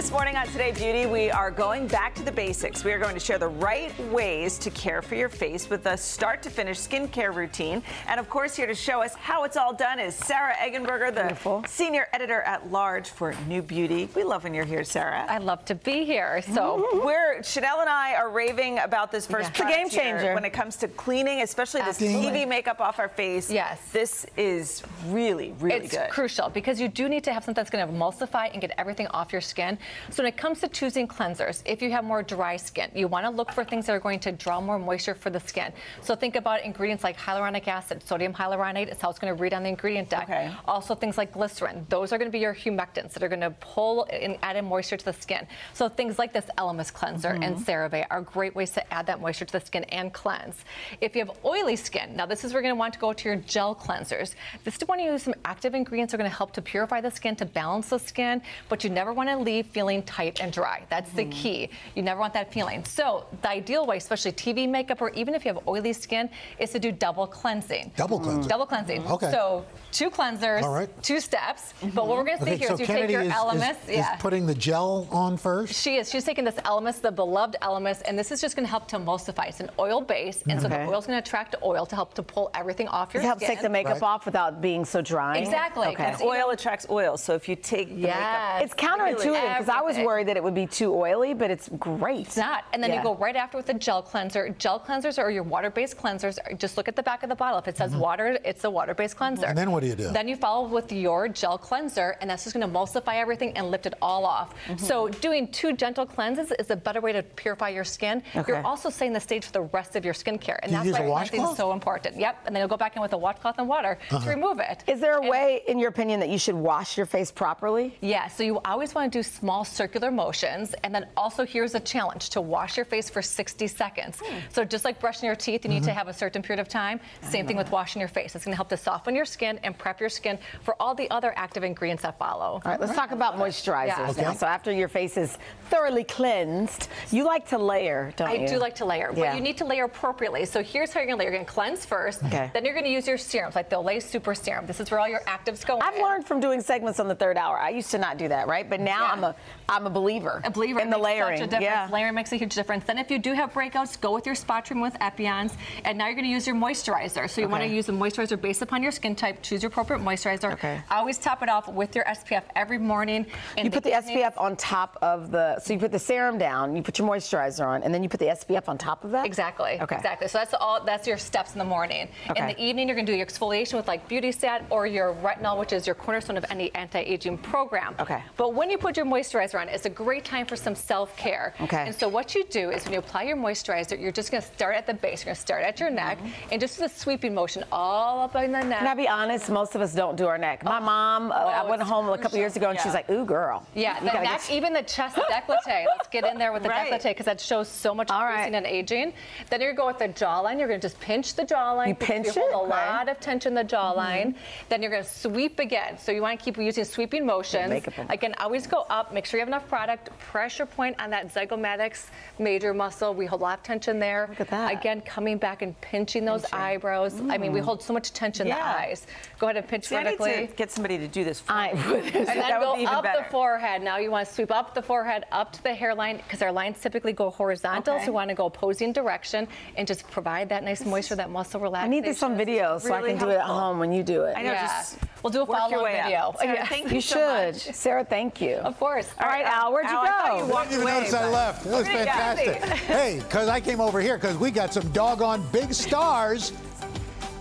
This 0.00 0.12
morning 0.12 0.34
on 0.34 0.46
Today 0.46 0.72
Beauty, 0.72 1.04
we 1.04 1.30
are 1.30 1.50
going 1.50 1.86
back 1.86 2.14
to 2.14 2.22
the 2.22 2.32
basics. 2.32 2.84
We 2.84 2.92
are 2.92 2.98
going 2.98 3.12
to 3.12 3.20
share 3.20 3.36
the 3.36 3.48
right 3.48 3.92
ways 4.10 4.56
to 4.60 4.70
care 4.70 5.02
for 5.02 5.14
your 5.14 5.28
face 5.28 5.68
with 5.68 5.84
a 5.84 5.94
start 5.94 6.42
to 6.44 6.48
finish 6.48 6.78
skincare 6.78 7.34
routine. 7.34 7.82
And 8.08 8.18
of 8.18 8.30
course, 8.30 8.56
here 8.56 8.66
to 8.66 8.74
show 8.74 9.02
us 9.02 9.14
how 9.16 9.44
it's 9.44 9.58
all 9.58 9.74
done 9.74 10.00
is 10.00 10.14
Sarah 10.14 10.54
Eggenberger, 10.54 11.14
the 11.14 11.68
senior 11.68 12.08
editor 12.14 12.40
at 12.40 12.72
large 12.72 13.10
for 13.10 13.34
New 13.46 13.60
Beauty. 13.60 14.08
We 14.16 14.24
love 14.24 14.44
when 14.44 14.54
you're 14.54 14.64
here, 14.64 14.84
Sarah. 14.84 15.26
I 15.28 15.36
love 15.36 15.66
to 15.66 15.74
be 15.74 16.06
here. 16.06 16.40
So 16.54 16.88
we're 17.04 17.40
Sheinelle 17.40 17.80
and 17.80 17.90
I 17.90 18.14
are 18.14 18.30
raving 18.30 18.78
about 18.78 19.12
this 19.12 19.26
first 19.26 19.50
Yeah. 19.58 19.68
It's 19.68 19.76
a 19.76 19.78
game 19.78 19.90
changer. 19.90 20.34
when 20.34 20.46
it 20.46 20.54
comes 20.54 20.76
to 20.76 20.88
cleaning, 20.88 21.42
especially 21.42 21.82
this 21.82 22.00
Absolutely. 22.00 22.40
TV 22.40 22.48
makeup 22.48 22.80
off 22.80 22.98
our 22.98 23.10
face. 23.10 23.50
Yes. 23.50 23.78
This 23.92 24.24
is 24.38 24.82
really, 25.08 25.52
really 25.60 25.84
it's 25.84 25.94
good. 25.94 26.08
crucial 26.08 26.48
because 26.48 26.80
you 26.80 26.88
do 26.88 27.06
need 27.06 27.22
to 27.24 27.34
have 27.34 27.44
something 27.44 27.62
that's 27.62 27.68
going 27.68 27.86
to 27.86 27.92
emulsify 27.92 28.50
and 28.50 28.62
get 28.62 28.72
everything 28.78 29.06
off 29.08 29.30
your 29.30 29.42
skin. 29.42 29.76
So 30.10 30.22
when 30.22 30.32
it 30.32 30.36
comes 30.36 30.60
to 30.60 30.68
choosing 30.68 31.06
cleansers, 31.08 31.62
if 31.64 31.82
you 31.82 31.90
have 31.90 32.04
more 32.04 32.22
dry 32.22 32.56
skin, 32.56 32.90
you 32.94 33.08
want 33.08 33.26
to 33.26 33.30
look 33.30 33.52
for 33.52 33.64
things 33.64 33.86
that 33.86 33.92
are 33.94 34.00
going 34.00 34.20
to 34.20 34.32
draw 34.32 34.60
more 34.60 34.78
moisture 34.78 35.14
for 35.14 35.30
the 35.30 35.40
skin. 35.40 35.72
So 36.02 36.14
think 36.14 36.36
about 36.36 36.62
ingredients 36.62 37.04
like 37.04 37.18
hyaluronic 37.18 37.66
acid, 37.68 38.02
sodium 38.06 38.32
hyaluronate. 38.32 38.88
It's 38.88 39.00
how 39.02 39.10
it's 39.10 39.18
going 39.18 39.34
to 39.34 39.40
read 39.40 39.54
on 39.54 39.62
the 39.62 39.68
ingredient 39.68 40.08
deck. 40.08 40.24
Okay. 40.24 40.52
Also 40.66 40.94
things 40.94 41.18
like 41.18 41.32
glycerin. 41.32 41.86
Those 41.88 42.12
are 42.12 42.18
going 42.18 42.28
to 42.30 42.32
be 42.32 42.38
your 42.38 42.54
humectants 42.54 43.12
that 43.12 43.22
are 43.22 43.28
going 43.28 43.40
to 43.40 43.50
pull 43.60 44.06
and 44.10 44.38
add 44.42 44.56
in 44.56 44.64
moisture 44.64 44.96
to 44.96 45.04
the 45.04 45.12
skin. 45.12 45.46
So 45.74 45.88
things 45.88 46.18
like 46.18 46.32
this 46.32 46.46
Elemis 46.58 46.92
cleanser 46.92 47.30
and 47.30 47.56
Mhm. 47.56 47.64
CeraVe 47.64 48.06
are 48.10 48.20
great 48.20 48.54
ways 48.54 48.70
to 48.72 48.92
add 48.92 49.06
that 49.06 49.20
moisture 49.20 49.44
to 49.44 49.52
the 49.52 49.60
skin 49.60 49.84
and 49.84 50.12
cleanse. 50.12 50.64
If 51.00 51.14
you 51.16 51.24
have 51.24 51.36
oily 51.44 51.76
skin, 51.76 52.14
now 52.16 52.26
this 52.26 52.44
is 52.44 52.52
where 52.52 52.62
you're 52.62 52.68
going 52.70 52.76
to 52.76 52.78
want 52.78 52.94
to 52.94 53.00
go 53.00 53.12
to 53.12 53.28
your 53.28 53.36
gel 53.36 53.74
cleansers. 53.74 54.34
This 54.64 54.76
is 54.76 54.86
when 54.86 54.98
you 55.00 55.12
use 55.12 55.22
some 55.22 55.34
active 55.44 55.74
ingredients 55.74 56.12
that 56.12 56.16
are 56.16 56.22
going 56.22 56.30
to 56.30 56.36
help 56.36 56.52
to 56.52 56.62
purify 56.62 57.00
the 57.00 57.10
skin, 57.10 57.34
to 57.36 57.44
balance 57.44 57.88
the 57.88 57.98
skin, 57.98 58.42
but 58.68 58.84
you 58.84 58.90
never 58.90 59.12
want 59.12 59.28
to 59.28 59.36
leave 59.36 59.66
feeling 59.66 59.79
feeling 59.80 60.02
tight 60.02 60.42
and 60.42 60.52
dry. 60.52 60.82
That's 60.90 61.10
the 61.12 61.22
mm-hmm. 61.22 61.42
key. 61.42 61.70
You 61.94 62.02
never 62.02 62.20
want 62.20 62.34
that 62.34 62.52
feeling. 62.52 62.84
So 62.84 63.24
the 63.40 63.48
ideal 63.48 63.86
way, 63.86 63.96
especially 63.96 64.32
TV 64.32 64.68
makeup 64.68 65.00
or 65.00 65.08
even 65.20 65.34
if 65.34 65.42
you 65.42 65.54
have 65.54 65.66
oily 65.66 65.94
skin, 65.94 66.28
is 66.58 66.68
to 66.72 66.78
do 66.78 66.92
double 66.92 67.26
cleansing. 67.26 67.90
Double 67.96 68.20
mm. 68.20 68.24
cleansing. 68.24 68.48
Double 68.50 68.66
cleansing. 68.66 69.06
Okay. 69.06 69.30
So 69.30 69.64
two 69.90 70.10
cleansers, 70.10 70.62
All 70.64 70.74
right. 70.74 70.90
two 71.02 71.18
steps. 71.18 71.72
But 71.94 72.06
what 72.06 72.18
we're 72.18 72.24
going 72.24 72.38
to 72.40 72.44
see 72.44 72.50
Okay, 72.50 72.58
here 72.58 72.68
so 72.68 72.74
is 72.74 72.80
you 72.80 72.86
Kennedy 72.86 73.06
take 73.06 73.12
your 73.12 73.22
is, 73.22 73.32
Elemis. 73.32 73.70
is, 73.84 73.88
is 73.88 73.96
yeah. 73.96 74.16
putting 74.16 74.44
the 74.44 74.54
gel 74.54 75.08
on 75.10 75.38
first. 75.38 75.72
She 75.82 75.96
is. 75.96 76.10
She's 76.10 76.24
taking 76.24 76.44
this 76.44 76.56
Elemis, 76.56 77.00
the 77.00 77.10
beloved 77.10 77.56
Elemis, 77.62 78.02
and 78.06 78.18
this 78.18 78.30
is 78.30 78.42
just 78.42 78.54
going 78.56 78.66
to 78.66 78.70
help 78.70 78.86
to 78.88 78.98
emulsify. 78.98 79.48
It's 79.48 79.60
an 79.60 79.70
oil 79.78 80.02
base, 80.02 80.42
and 80.46 80.60
so 80.60 80.66
Okay. 80.66 80.84
the 80.84 80.90
oil's 80.92 81.06
going 81.06 81.16
to 81.20 81.26
attract 81.26 81.54
oil 81.62 81.86
to 81.86 81.94
help 81.94 82.12
to 82.14 82.22
pull 82.22 82.50
everything 82.54 82.86
off 82.88 83.14
your 83.14 83.22
skin. 83.22 83.24
It 83.24 83.28
helps 83.28 83.42
skin. 83.44 83.56
take 83.56 83.62
the 83.62 83.70
makeup 83.70 84.02
off 84.02 84.26
without 84.26 84.60
being 84.60 84.84
so 84.84 85.00
dry. 85.00 85.38
Exactly. 85.38 85.88
Okay. 85.88 86.02
That's 86.02 86.22
Oil 86.22 86.50
attracts 86.50 86.86
oil, 86.90 87.16
so 87.16 87.34
if 87.34 87.48
you 87.48 87.56
take 87.56 87.88
the 87.88 88.00
Yes. 88.02 88.60
makeup, 88.60 88.62
It's 88.64 88.74
counterintuitive 88.74 89.42
because 89.48 89.68
I 89.70 89.80
was 89.82 89.90
Everything. 89.92 90.06
worried 90.06 90.28
that 90.28 90.36
it 90.36 90.42
would 90.42 90.54
be 90.54 90.66
too 90.66 90.94
oily, 90.94 91.34
but 91.34 91.50
it's 91.50 91.68
great. 91.78 92.26
It's 92.26 92.36
not. 92.36 92.64
And 92.72 92.82
then 92.82 92.90
Yeah. 92.90 92.98
you 92.98 93.02
go 93.02 93.14
right 93.14 93.36
after 93.36 93.56
with 93.56 93.66
the 93.66 93.74
gel 93.74 94.02
cleanser. 94.02 94.48
Gel 94.58 94.80
cleansers 94.80 95.18
or 95.22 95.30
your 95.30 95.42
water-based 95.42 95.96
cleansers. 95.96 96.38
Just 96.58 96.76
look 96.76 96.88
at 96.88 96.96
the 96.96 97.02
back 97.02 97.22
of 97.22 97.28
the 97.28 97.34
bottle. 97.34 97.58
If 97.58 97.68
it 97.68 97.76
says 97.76 97.92
mm-hmm. 97.92 98.00
water, 98.00 98.38
it's 98.44 98.64
a 98.64 98.70
water-based 98.70 99.14
mm-hmm. 99.14 99.24
cleanser. 99.24 99.46
And 99.46 99.56
then 99.56 99.70
what 99.70 99.80
do 99.82 99.86
you 99.88 99.94
do? 99.94 100.10
Then 100.10 100.28
you 100.28 100.36
follow 100.36 100.66
with 100.68 100.92
your 100.92 101.28
gel 101.28 101.58
cleanser, 101.58 102.16
and 102.20 102.28
that's 102.30 102.44
just 102.44 102.54
going 102.54 102.66
to 102.66 102.72
emulsify 102.72 103.14
everything 103.14 103.56
and 103.56 103.70
lift 103.70 103.86
it 103.86 103.94
all 104.02 104.24
off. 104.26 104.54
Mm-hmm. 104.66 104.84
So 104.84 105.08
doing 105.08 105.48
two 105.48 105.72
gentle 105.74 106.06
cleanses 106.06 106.52
is 106.58 106.70
a 106.70 106.76
better 106.76 107.00
way 107.00 107.12
to 107.12 107.22
purify 107.22 107.68
your 107.68 107.84
skin. 107.84 108.22
Okay. 108.34 108.52
You're 108.52 108.66
also 108.66 108.90
setting 108.90 109.12
the 109.12 109.20
stage 109.20 109.44
for 109.46 109.52
the 109.52 109.62
rest 109.62 109.96
of 109.96 110.04
your 110.04 110.14
skincare, 110.14 110.58
and 110.62 110.70
Do 110.70 110.72
you 110.72 110.76
that's 110.78 110.86
use 110.86 110.98
why 110.98 111.04
a 111.04 111.10
cleansing 111.10 111.38
washcloth? 111.40 111.52
is 111.52 111.56
so 111.56 111.72
important. 111.72 112.16
Yep. 112.16 112.36
And 112.46 112.54
then 112.54 112.60
you'll 112.60 112.68
go 112.68 112.76
back 112.76 112.96
in 112.96 113.02
with 113.02 113.12
a 113.12 113.18
washcloth 113.18 113.58
and 113.58 113.68
water 113.68 113.98
Uh-huh. 114.10 114.24
to 114.24 114.28
remove 114.30 114.58
it. 114.60 114.84
Is 114.86 115.00
there 115.00 115.16
a 115.18 115.28
way, 115.28 115.62
in 115.68 115.78
your 115.78 115.88
opinion, 115.90 116.20
that 116.20 116.28
you 116.28 116.38
should 116.38 116.54
wash 116.54 116.96
your 116.96 117.06
face 117.06 117.30
properly? 117.30 117.96
Yeah, 118.00 118.28
so 118.28 118.42
you 118.42 118.60
always 118.64 118.94
want 118.94 119.12
to 119.12 119.18
do 119.18 119.22
small 119.22 119.59
circular 119.64 120.10
motions. 120.10 120.74
And 120.84 120.94
then 120.94 121.06
also 121.16 121.44
here's 121.44 121.74
a 121.74 121.80
challenge 121.80 122.30
to 122.30 122.40
wash 122.40 122.76
your 122.76 122.84
face 122.86 123.08
for 123.10 123.22
60 123.22 123.66
seconds. 123.66 124.18
Hmm. 124.24 124.38
So 124.50 124.64
just 124.64 124.84
like 124.84 125.00
brushing 125.00 125.26
your 125.26 125.36
teeth, 125.36 125.64
you 125.64 125.68
need 125.70 125.80
Mm-hmm. 125.80 125.86
to 125.86 125.94
have 125.94 126.08
a 126.08 126.12
certain 126.12 126.42
period 126.42 126.60
of 126.60 126.68
time. 126.68 127.00
Same 127.22 127.46
thing 127.46 127.56
with 127.56 127.70
washing 127.70 128.00
your 128.00 128.08
face. 128.08 128.34
It's 128.34 128.44
going 128.44 128.52
to 128.52 128.56
help 128.56 128.68
to 128.68 128.76
soften 128.76 129.14
your 129.14 129.24
skin 129.24 129.58
and 129.62 129.76
prep 129.78 129.98
your 129.98 130.10
skin 130.10 130.38
for 130.62 130.74
all 130.80 130.94
the 130.94 131.10
other 131.10 131.32
active 131.36 131.64
ingredients 131.64 132.02
that 132.02 132.18
follow. 132.18 132.54
All 132.54 132.62
right, 132.66 132.78
let's 132.80 132.94
talk 132.94 133.12
about 133.12 133.36
moisturizers 133.36 133.86
Yeah. 134.16 134.22
now. 134.22 134.28
Okay. 134.30 134.36
So 134.38 134.46
after 134.46 134.72
your 134.72 134.88
face 134.88 135.16
is 135.16 135.38
thoroughly 135.70 136.04
cleansed, 136.04 136.88
you 137.10 137.24
like 137.24 137.48
to 137.48 137.58
layer, 137.58 138.12
don't 138.16 138.28
I 138.28 138.34
you? 138.34 138.44
I 138.44 138.46
do 138.46 138.58
like 138.58 138.74
to 138.76 138.84
layer, 138.84 139.10
Yeah. 139.14 139.30
but 139.30 139.36
you 139.36 139.40
need 139.40 139.56
to 139.58 139.64
layer 139.64 139.84
appropriately. 139.84 140.44
So 140.44 140.62
here's 140.62 140.92
how 140.92 141.00
you're 141.00 141.06
going 141.06 141.18
to 141.18 141.24
layer. 141.24 141.30
You're 141.30 141.38
going 141.38 141.46
to 141.46 141.52
cleanse 141.52 141.86
first. 141.86 142.22
Okay. 142.24 142.50
Then 142.52 142.64
you're 142.64 142.74
going 142.74 142.84
to 142.84 142.90
use 142.92 143.06
your 143.08 143.16
serums, 143.18 143.54
like 143.54 143.70
the 143.70 143.76
Olay 143.76 144.02
Super 144.02 144.34
Serum. 144.34 144.66
This 144.66 144.80
is 144.80 144.90
where 144.90 145.00
all 145.00 145.08
your 145.08 145.20
actives 145.20 145.64
go. 145.64 145.78
I've 145.80 145.94
in. 145.96 146.02
learned 146.02 146.26
from 146.26 146.40
doing 146.40 146.60
segments 146.60 147.00
on 147.00 147.08
the 147.08 147.14
third 147.14 147.36
hour. 147.38 147.58
I 147.58 147.70
used 147.70 147.90
to 147.92 147.98
not 147.98 148.18
do 148.18 148.28
that, 148.28 148.48
right? 148.48 148.68
But 148.68 148.80
now 148.80 149.04
Yeah. 149.06 149.12
I'm 149.12 149.24
a 149.24 149.34
I'm 149.68 149.86
a 149.86 149.90
believer. 149.90 150.40
A 150.44 150.50
believer 150.50 150.80
in 150.80 150.90
the 150.90 150.98
layering. 150.98 151.38
Such 151.38 151.46
a 151.46 151.50
difference. 151.50 151.64
Yeah. 151.64 151.88
Layering 151.92 152.14
makes 152.14 152.32
a 152.32 152.36
huge 152.36 152.54
difference. 152.54 152.84
Then 152.84 152.98
if 152.98 153.10
you 153.10 153.18
do 153.18 153.32
have 153.32 153.52
breakouts, 153.52 154.00
go 154.00 154.12
with 154.12 154.26
your 154.26 154.34
spot 154.34 154.64
treatment 154.64 154.92
with 154.92 155.00
Epionce. 155.00 155.52
And 155.84 155.96
now 155.96 156.06
you're 156.06 156.14
going 156.14 156.24
to 156.24 156.30
use 156.30 156.46
your 156.46 156.56
moisturizer. 156.56 157.28
So 157.30 157.40
you 157.40 157.48
want 157.48 157.62
to 157.62 157.68
use 157.68 157.88
a 157.88 157.92
moisturizer 157.92 158.40
based 158.40 158.62
upon 158.62 158.82
your 158.82 158.92
skin 158.92 159.14
type. 159.14 159.42
Choose 159.42 159.62
your 159.62 159.70
appropriate 159.70 160.00
moisturizer. 160.00 160.52
Okay. 160.52 160.80
I 160.90 160.98
always 160.98 161.18
top 161.18 161.42
it 161.42 161.48
off 161.48 161.68
with 161.68 161.94
your 161.94 162.04
SPF 162.04 162.42
every 162.56 162.78
morning. 162.78 163.26
And 163.56 163.64
You 163.64 163.70
put 163.70 163.84
the 163.84 163.90
SPF 163.90 164.38
on 164.40 164.56
top 164.56 164.98
of 165.02 165.30
the 165.30 165.58
so 165.60 165.72
you 165.72 165.78
put 165.78 165.92
the 165.92 165.98
serum 165.98 166.38
down, 166.38 166.74
you 166.76 166.82
put 166.82 166.98
your 166.98 167.08
moisturizer 167.08 167.66
on, 167.66 167.82
and 167.82 167.94
then 167.94 168.02
you 168.02 168.08
put 168.08 168.20
the 168.20 168.26
SPF 168.26 168.68
on 168.68 168.78
top 168.78 169.04
of 169.04 169.10
that. 169.12 169.26
Exactly. 169.26 169.80
Okay. 169.80 169.96
Exactly. 169.96 170.28
So 170.28 170.38
that's 170.38 170.54
all. 170.54 170.84
That's 170.84 171.06
your 171.06 171.18
steps 171.18 171.52
in 171.52 171.58
the 171.58 171.64
morning. 171.64 172.08
Okay. 172.30 172.40
In 172.40 172.46
the 172.48 172.62
evening, 172.62 172.88
you're 172.88 172.96
going 172.96 173.06
to 173.06 173.12
do 173.12 173.16
your 173.16 173.26
exfoliation 173.26 173.74
with 173.74 173.88
like 173.88 174.08
Beauty 174.08 174.32
Stat 174.32 174.64
or 174.70 174.86
your 174.86 175.14
retinol, 175.22 175.58
which 175.58 175.72
is 175.72 175.86
your 175.86 175.94
cornerstone 175.94 176.36
of 176.36 176.44
any 176.50 176.74
anti-aging 176.74 177.38
program. 177.38 177.94
Okay. 178.00 178.22
But 178.36 178.54
when 178.54 178.70
you 178.70 178.78
put 178.78 178.96
your 178.96 179.06
moisturizer 179.06 179.39
on, 179.40 179.68
it's 179.68 179.86
a 179.86 179.90
great 179.90 180.24
time 180.24 180.44
for 180.46 180.56
some 180.56 180.74
self-care. 180.74 181.54
Okay. 181.60 181.84
And 181.86 181.94
so 181.94 182.08
what 182.08 182.34
you 182.34 182.44
do 182.50 182.70
is 182.70 182.84
when 182.84 182.92
you 182.92 182.98
apply 182.98 183.22
your 183.24 183.36
moisturizer, 183.36 183.98
you're 184.00 184.12
just 184.12 184.30
going 184.30 184.42
to 184.42 184.48
start 184.48 184.74
at 184.76 184.86
the 184.86 184.94
base. 184.94 185.20
You're 185.22 185.26
going 185.26 185.36
to 185.36 185.40
start 185.40 185.62
at 185.64 185.80
your 185.80 185.90
neck 185.90 186.18
and 186.52 186.60
just 186.60 186.76
do 186.76 186.82
the 186.82 186.88
sweeping 186.88 187.34
motion 187.34 187.64
all 187.72 188.20
up 188.20 188.36
in 188.36 188.52
the 188.52 188.60
neck. 188.62 188.78
Can 188.80 188.86
I 188.86 188.94
be 188.94 189.08
honest? 189.08 189.48
Most 189.50 189.74
of 189.74 189.80
us 189.80 189.94
don't 189.94 190.16
do 190.16 190.26
our 190.26 190.38
neck. 190.38 190.62
My 190.64 190.78
mom, 190.78 191.32
uh, 191.32 191.34
I 191.34 191.68
went 191.68 191.80
it's 191.80 191.90
home 191.90 192.08
a 192.08 192.18
couple 192.18 192.38
years 192.38 192.56
ago, 192.56 192.70
and 192.70 192.78
she's 192.78 192.86
Yeah. 192.86 192.92
like, 192.92 193.10
"Ooh, 193.10 193.24
girl." 193.24 193.66
Yeah, 193.74 193.98
the 194.00 194.06
neck, 194.06 194.22
get- 194.46 194.50
even 194.50 194.72
the 194.72 194.82
chest 194.82 195.16
décolleté. 195.30 195.86
Let's 195.86 196.08
get 196.10 196.24
in 196.24 196.36
there 196.38 196.52
with 196.52 196.62
the 196.62 196.68
Right. 196.68 196.92
décolleté 196.92 197.04
because 197.10 197.26
that 197.26 197.40
shows 197.40 197.68
so 197.68 197.94
much 197.94 198.10
All 198.10 198.20
increasing 198.26 198.52
right. 198.52 198.58
and 198.58 198.66
aging. 198.66 199.12
Then 199.48 199.60
you're 199.60 199.72
going 199.72 199.94
with 199.94 199.98
the 199.98 200.08
jawline. 200.24 200.58
You're 200.58 200.68
going 200.68 200.80
to 200.80 200.86
just 200.86 201.00
pinch 201.00 201.34
the 201.34 201.44
jawline. 201.44 201.88
You 201.88 201.94
pinch 201.94 202.26
you 202.26 202.32
hold 202.32 202.50
it? 202.50 202.54
a 202.54 202.58
Okay. 202.58 202.90
Lot 202.90 203.08
of 203.08 203.20
tension 203.20 203.56
in 203.56 203.66
the 203.66 203.74
jawline. 203.76 204.34
Then 204.68 204.82
you're 204.82 204.90
going 204.90 205.02
to 205.04 205.08
sweep 205.08 205.58
again. 205.58 205.96
So 205.98 206.12
you 206.12 206.20
want 206.22 206.38
to 206.38 206.44
keep 206.44 206.56
using 206.58 206.84
sweeping 206.84 207.24
motions. 207.24 207.68
makeup 207.70 207.98
on. 207.98 208.06
Again, 208.10 208.34
always 208.38 208.66
go 208.66 208.86
up. 208.90 209.12
Make 209.12 209.26
sure 209.30 209.38
you 209.38 209.42
have 209.42 209.48
enough 209.48 209.68
product. 209.68 210.10
Pressure 210.18 210.66
point 210.66 211.00
on 211.00 211.10
that 211.10 211.32
zygomaticus 211.32 212.06
major 212.38 212.74
muscle. 212.74 213.14
We 213.14 213.26
hold 213.26 213.40
a 213.40 213.44
lot 213.44 213.58
of 213.58 213.64
tension 213.64 213.98
there. 213.98 214.26
Look 214.28 214.40
at 214.40 214.48
that. 214.48 214.72
Again, 214.72 215.00
coming 215.02 215.38
back 215.38 215.62
and 215.62 215.80
pinching 215.80 216.24
those 216.24 216.44
eyebrows. 216.52 217.20
I 217.28 217.38
mean, 217.38 217.52
we 217.52 217.60
mm. 217.60 217.64
hold 217.64 217.82
so 217.82 217.92
much 217.92 218.12
tension 218.12 218.48
in 218.48 218.52
the 218.52 218.64
eyes. 218.64 219.06
Go 219.38 219.46
ahead 219.46 219.56
and 219.56 219.68
pinch 219.68 219.84
See, 219.84 219.96
I 219.96 220.02
need 220.02 220.18
vertically. 220.18 220.48
to 220.48 220.52
get 220.54 220.70
somebody 220.70 220.98
to 220.98 221.06
do 221.08 221.22
this 221.24 221.40
for 221.40 221.52
I 221.52 221.72
would. 221.88 222.04
And 222.04 222.26
then 222.26 222.38
That 222.38 222.58
would 222.58 222.66
go 222.66 222.74
be 222.76 222.82
even 222.82 222.94
up 222.94 223.04
better. 223.04 223.22
the 223.22 223.30
forehead. 223.30 223.82
Now 223.82 223.98
you 223.98 224.10
want 224.10 224.26
to 224.26 224.34
sweep 224.34 224.50
up 224.50 224.74
the 224.74 224.82
forehead, 224.82 225.24
up 225.30 225.52
to 225.52 225.62
the 225.62 225.74
hairline, 225.74 226.16
because 226.16 226.42
our 226.42 226.52
lines 226.52 226.80
typically 226.80 227.12
go 227.12 227.30
horizontal. 227.30 227.94
Okay. 227.94 228.04
So 228.06 228.10
we 228.10 228.16
want 228.16 228.30
to 228.30 228.34
go 228.34 228.46
opposing 228.46 228.92
direction 228.92 229.46
and 229.76 229.86
just 229.86 230.08
provide 230.10 230.48
that 230.48 230.64
nice 230.64 230.84
moisture, 230.84 231.14
that 231.16 231.30
muscle 231.30 231.60
I 231.76 231.86
need 231.88 232.04
this 232.04 232.22
on 232.22 232.36
video 232.36 232.78
so 232.78 232.92
I 232.94 232.98
really 232.98 233.10
can 233.10 233.18
do 233.18 233.28
it 233.28 233.34
at 233.36 233.42
home 233.42 233.78
when 233.78 233.92
you 233.92 234.02
do 234.02 234.24
it. 234.24 234.36
I 234.36 234.42
know, 234.42 234.52
Yeah. 234.52 234.66
just 234.66 234.98
We'll 235.22 235.32
do 235.32 235.42
a 235.42 235.46
follow-up 235.46 235.86
video. 235.86 236.34
Sarah, 236.38 236.66
thank 236.68 236.88
You 236.88 236.94
you 236.96 237.00
so 237.00 237.52
should. 237.52 237.74
Sarah, 237.74 238.04
thank 238.04 238.40
you. 238.40 238.54
Of 238.56 238.78
course. 238.78 239.08
All 239.20 239.28
right, 239.28 239.44
Al, 239.44 239.72
where'd 239.72 239.84
you 239.84 239.96
Al, 239.96 240.02
I 240.02 240.06
thought 240.06 240.28
go? 240.30 240.46
you 240.46 240.52
walked 240.52 240.72
You 240.72 240.82
away, 240.82 240.92
notice 240.92 241.12
I 241.12 241.28
left. 241.28 241.64
That 241.64 241.78
was 241.78 241.86
fantastic. 241.86 242.56
hey, 242.62 243.20
because 243.22 243.48
I 243.48 243.60
came 243.60 243.78
over 243.78 244.00
here 244.00 244.16
because 244.16 244.36
we 244.38 244.50
got 244.50 244.72
some 244.72 244.88
doggone 244.92 245.46
big 245.52 245.74
stars 245.74 246.52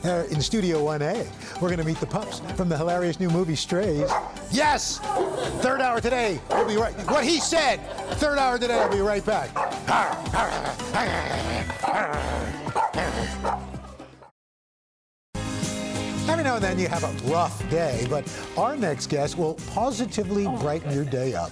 uh, 0.04 0.26
in 0.30 0.42
Studio 0.42 0.82
1A. 0.84 1.62
We're 1.62 1.70
going 1.70 1.80
to 1.80 1.86
meet 1.86 2.00
the 2.02 2.06
pups 2.06 2.42
from 2.58 2.68
the 2.68 2.78
hilarious 2.78 3.20
new 3.20 3.30
movie 3.30 3.56
Strays. 3.56 4.10
Yes! 4.52 5.00
Third 5.62 5.80
hour 5.80 6.02
today. 6.02 6.42
We'll 6.50 6.68
be 6.68 6.76
right. 6.76 6.94
What 7.10 7.24
he 7.24 7.40
said. 7.40 7.78
Third 8.16 8.38
hour 8.38 8.58
today. 8.60 8.80
I'll 8.80 8.92
be 8.92 9.00
right 9.00 9.26
back. 9.26 9.50
Every 16.30 16.44
now 16.44 16.56
and 16.56 16.64
then 16.64 16.78
you 16.78 16.88
have 16.88 17.04
a 17.04 17.32
rough 17.32 17.70
day, 17.70 18.06
but 18.10 18.26
our 18.58 18.76
next 18.76 19.08
guest 19.08 19.38
will 19.38 19.56
positively 19.74 20.46
brighten 20.60 20.94
your 20.94 21.06
day 21.06 21.34
up. 21.34 21.52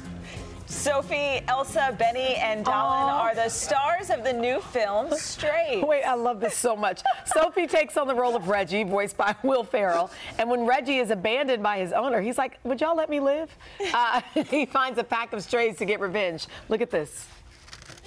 Sophie, 0.68 1.42
Elsa, 1.48 1.96
Benny, 1.98 2.36
and 2.36 2.66
Dallin 2.66 3.10
are 3.14 3.34
the 3.34 3.48
stars 3.48 4.10
of 4.10 4.24
the 4.26 4.34
new 4.34 4.60
film 4.60 5.10
Stray. 5.16 5.82
Wait, 5.86 6.04
I 6.04 6.14
love 6.14 6.42
this 6.42 6.56
so 6.56 6.76
much. 6.76 7.02
Sophie 7.26 7.68
takes 7.68 7.96
on 7.96 8.06
the 8.06 8.14
role 8.14 8.36
of 8.36 8.50
Reggie, 8.50 8.84
voiced 8.84 9.16
by 9.16 9.34
Will 9.44 9.64
Ferrell. 9.64 10.12
And 10.38 10.50
when 10.50 10.66
Reggie 10.66 10.98
is 10.98 11.10
abandoned 11.10 11.64
by 11.64 11.80
his 11.80 11.94
owner, 11.94 12.22
he's 12.22 12.38
like, 12.38 12.60
Would 12.66 12.82
y'all 12.82 12.98
let 12.98 13.10
me 13.10 13.22
live? 13.22 13.50
Uh, 13.94 14.22
he 14.50 14.66
finds 14.66 15.00
a 15.00 15.04
pack 15.04 15.32
of 15.32 15.42
strays 15.42 15.78
to 15.78 15.86
get 15.86 16.02
revenge. 16.02 16.48
Look 16.68 16.82
at 16.82 16.92
this. 16.92 17.28